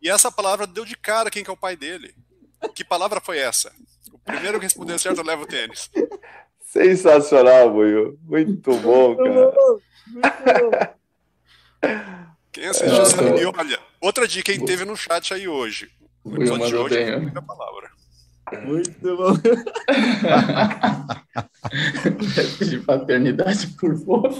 [0.00, 2.14] e essa palavra deu de cara quem que é o pai dele.
[2.74, 3.72] Que palavra foi essa?
[4.12, 5.90] O primeiro que respondeu certo leva o tênis.
[6.60, 8.18] Sensacional, Buiu.
[8.22, 9.52] Muito bom, cara.
[10.06, 11.00] Muito bom.
[12.52, 13.44] Quem assistiu sabe.
[13.44, 15.90] olha, outra dica, quem teve no chat aí hoje.
[16.24, 17.90] O episódio de hoje é muita palavra.
[18.64, 19.36] Muito bom.
[22.64, 24.34] de paternidade por favor.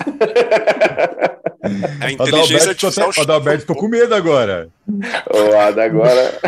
[2.00, 3.10] A inteligência artificial.
[3.16, 4.68] O Adalberto ficou com medo agora.
[4.88, 6.40] O Ada agora.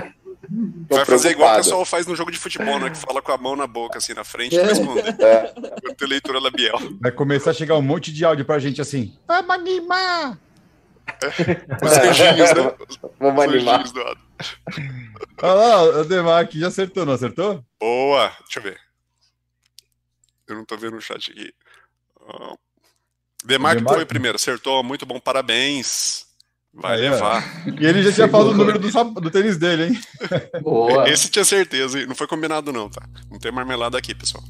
[0.90, 2.90] Vai fazer igual o pessoal faz no jogo de futebol, né?
[2.90, 4.62] Que fala com a mão na boca, assim, na frente, é.
[4.62, 5.14] responder.
[5.18, 5.52] É.
[5.96, 6.78] Ter leitura labial.
[7.00, 9.16] Vai começar a chegar um monte de áudio pra gente assim.
[9.26, 10.38] Vamos animar!
[11.82, 12.72] Os anjinhos, né?
[13.18, 13.84] Vamos animar.
[15.42, 17.64] Olha lá, o Demarque já acertou, não acertou?
[17.78, 18.28] Boa!
[18.40, 18.80] Deixa eu ver.
[20.48, 21.52] Eu não tô vendo o chat aqui.
[23.44, 26.26] Demarque foi primeiro, acertou, muito bom, parabéns.
[26.72, 27.44] Vai Aí, levar.
[27.80, 30.00] E ele já tinha falado o número do, do tênis dele, hein?
[30.62, 31.08] Boa.
[31.10, 33.02] Esse tinha certeza, não foi combinado, não, tá?
[33.30, 34.42] Não tem marmelada aqui, pessoal.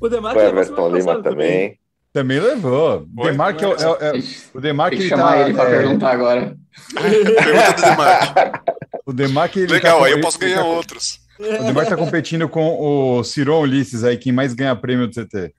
[0.00, 1.70] O Demarque o Everton Lima também.
[1.70, 1.83] Também
[2.22, 3.08] levou.
[3.16, 4.22] O Demarque é, é, é,
[4.54, 5.78] o Demarque Tem que chamar tá, ele para é...
[5.78, 6.56] perguntar agora.
[6.94, 8.72] Pergunta do Demarque.
[9.06, 11.20] O Demarque ele Legal, tá, aí eu posso ganhar tá, outros.
[11.38, 15.52] O Demarque tá competindo com o Ciron Ulisses aí, quem mais ganha prêmio do CT.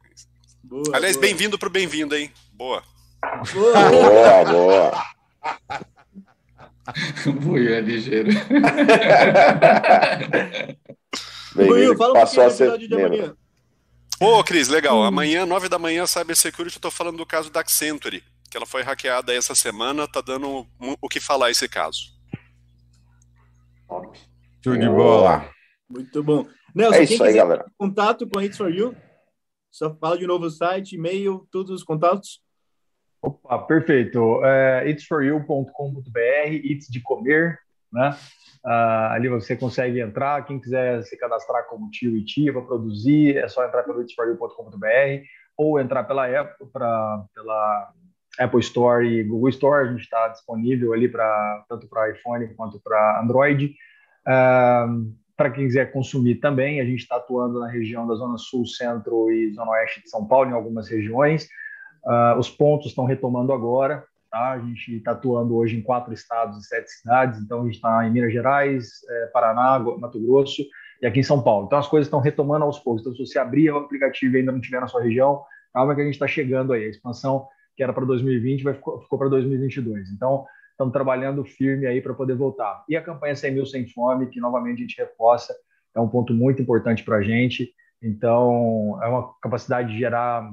[0.64, 2.32] Boa, Aliás, bem-vindo pro bem-vindo, hein?
[2.53, 2.82] Boa.
[3.53, 4.45] Boa, boa.
[4.45, 5.06] boa.
[7.41, 8.30] Buiu é ligeiro.
[11.56, 13.36] Buiu, fala um pouquinho do episódio de amanhã.
[14.18, 14.97] Pô, Cris, legal.
[14.97, 15.03] Hum.
[15.03, 18.82] Amanhã, nove da manhã, Cybersecurity, eu tô falando do caso da Accenture, que ela foi
[18.82, 20.66] hackeada essa semana, tá dando
[21.01, 22.16] o que falar esse caso.
[23.88, 24.18] Top.
[24.63, 25.49] Show de bola.
[25.89, 26.47] Muito bom.
[26.74, 27.66] Nelson, é quem quiser galera.
[27.78, 28.95] contato com a It's For You,
[29.72, 32.41] só fala de novo o site, e-mail, todos os contatos.
[33.22, 34.43] Opa, perfeito.
[34.43, 37.59] É, itsforyou.com.br, it's de comer,
[37.91, 38.18] né?
[38.66, 40.43] Uh, ali você consegue entrar.
[40.43, 44.88] Quem quiser se cadastrar como tio e tia para produzir, é só entrar pelo itsforyou.com.br
[45.55, 47.91] ou entrar pela Apple, pra, pela
[48.39, 49.88] Apple Store e Google Store.
[49.88, 53.76] A gente está disponível ali para tanto para iPhone quanto para Android.
[54.28, 58.66] Uh, para quem quiser consumir também, a gente está atuando na região da Zona Sul,
[58.66, 61.47] Centro e Zona Oeste de São Paulo, em algumas regiões.
[62.03, 64.03] Uh, os pontos estão retomando agora,
[64.36, 64.52] tá?
[64.52, 68.06] A gente está atuando hoje em quatro estados e sete cidades, então a gente está
[68.06, 70.62] em Minas Gerais, é, Paraná, Mato Grosso
[71.02, 71.66] e aqui em São Paulo.
[71.66, 73.02] Então as coisas estão retomando aos poucos.
[73.02, 75.42] Então, se você abrir o aplicativo e ainda não estiver na sua região,
[75.74, 76.84] calma que a gente está chegando aí.
[76.84, 80.10] A expansão que era para 2020 vai, ficou, ficou para 2022.
[80.10, 82.84] Então, estamos trabalhando firme aí para poder voltar.
[82.90, 85.56] E a campanha 100 mil sem fome, que novamente a gente reforça,
[85.96, 87.70] é um ponto muito importante para a gente.
[88.02, 90.50] Então, é uma capacidade de gerar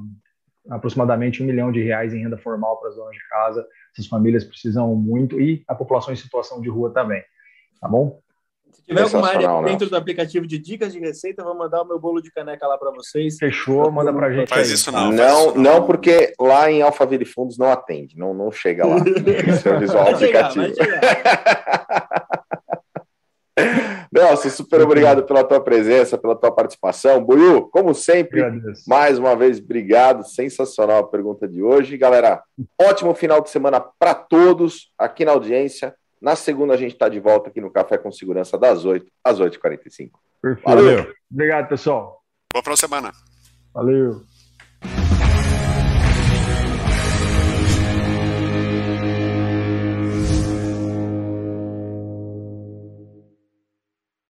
[0.71, 3.67] aproximadamente um milhão de reais em renda formal para as donas de casa.
[3.93, 7.23] Essas famílias precisam muito e a população em situação de rua também.
[7.81, 8.21] Tá bom?
[8.73, 11.99] Se tiver alguma área dentro do aplicativo de dicas de receita, vou mandar o meu
[11.99, 13.37] bolo de caneca lá para vocês.
[13.37, 14.49] Fechou, manda para a gente.
[14.49, 14.75] Faz aí.
[14.75, 15.13] isso não.
[15.13, 18.97] Não, não, porque lá em Alphaville Fundos não atende, não, não chega lá.
[19.47, 20.75] Esse é o visual vai aplicativo.
[20.75, 21.01] Chegar,
[24.13, 27.25] Nelson, super obrigado pela tua presença, pela tua participação.
[27.25, 28.83] Buiu, como sempre, Agradeço.
[28.87, 30.23] mais uma vez, obrigado.
[30.23, 31.97] Sensacional a pergunta de hoje.
[31.97, 32.43] Galera,
[32.79, 35.95] ótimo final de semana para todos aqui na audiência.
[36.21, 39.41] Na segunda, a gente está de volta aqui no Café com Segurança, das 8 às
[39.41, 40.11] 8h45.
[40.43, 40.63] Perfeito.
[40.69, 41.13] Valeu.
[41.33, 42.23] Obrigado, pessoal.
[42.53, 43.13] Boa próxima semana.
[43.73, 44.23] Valeu.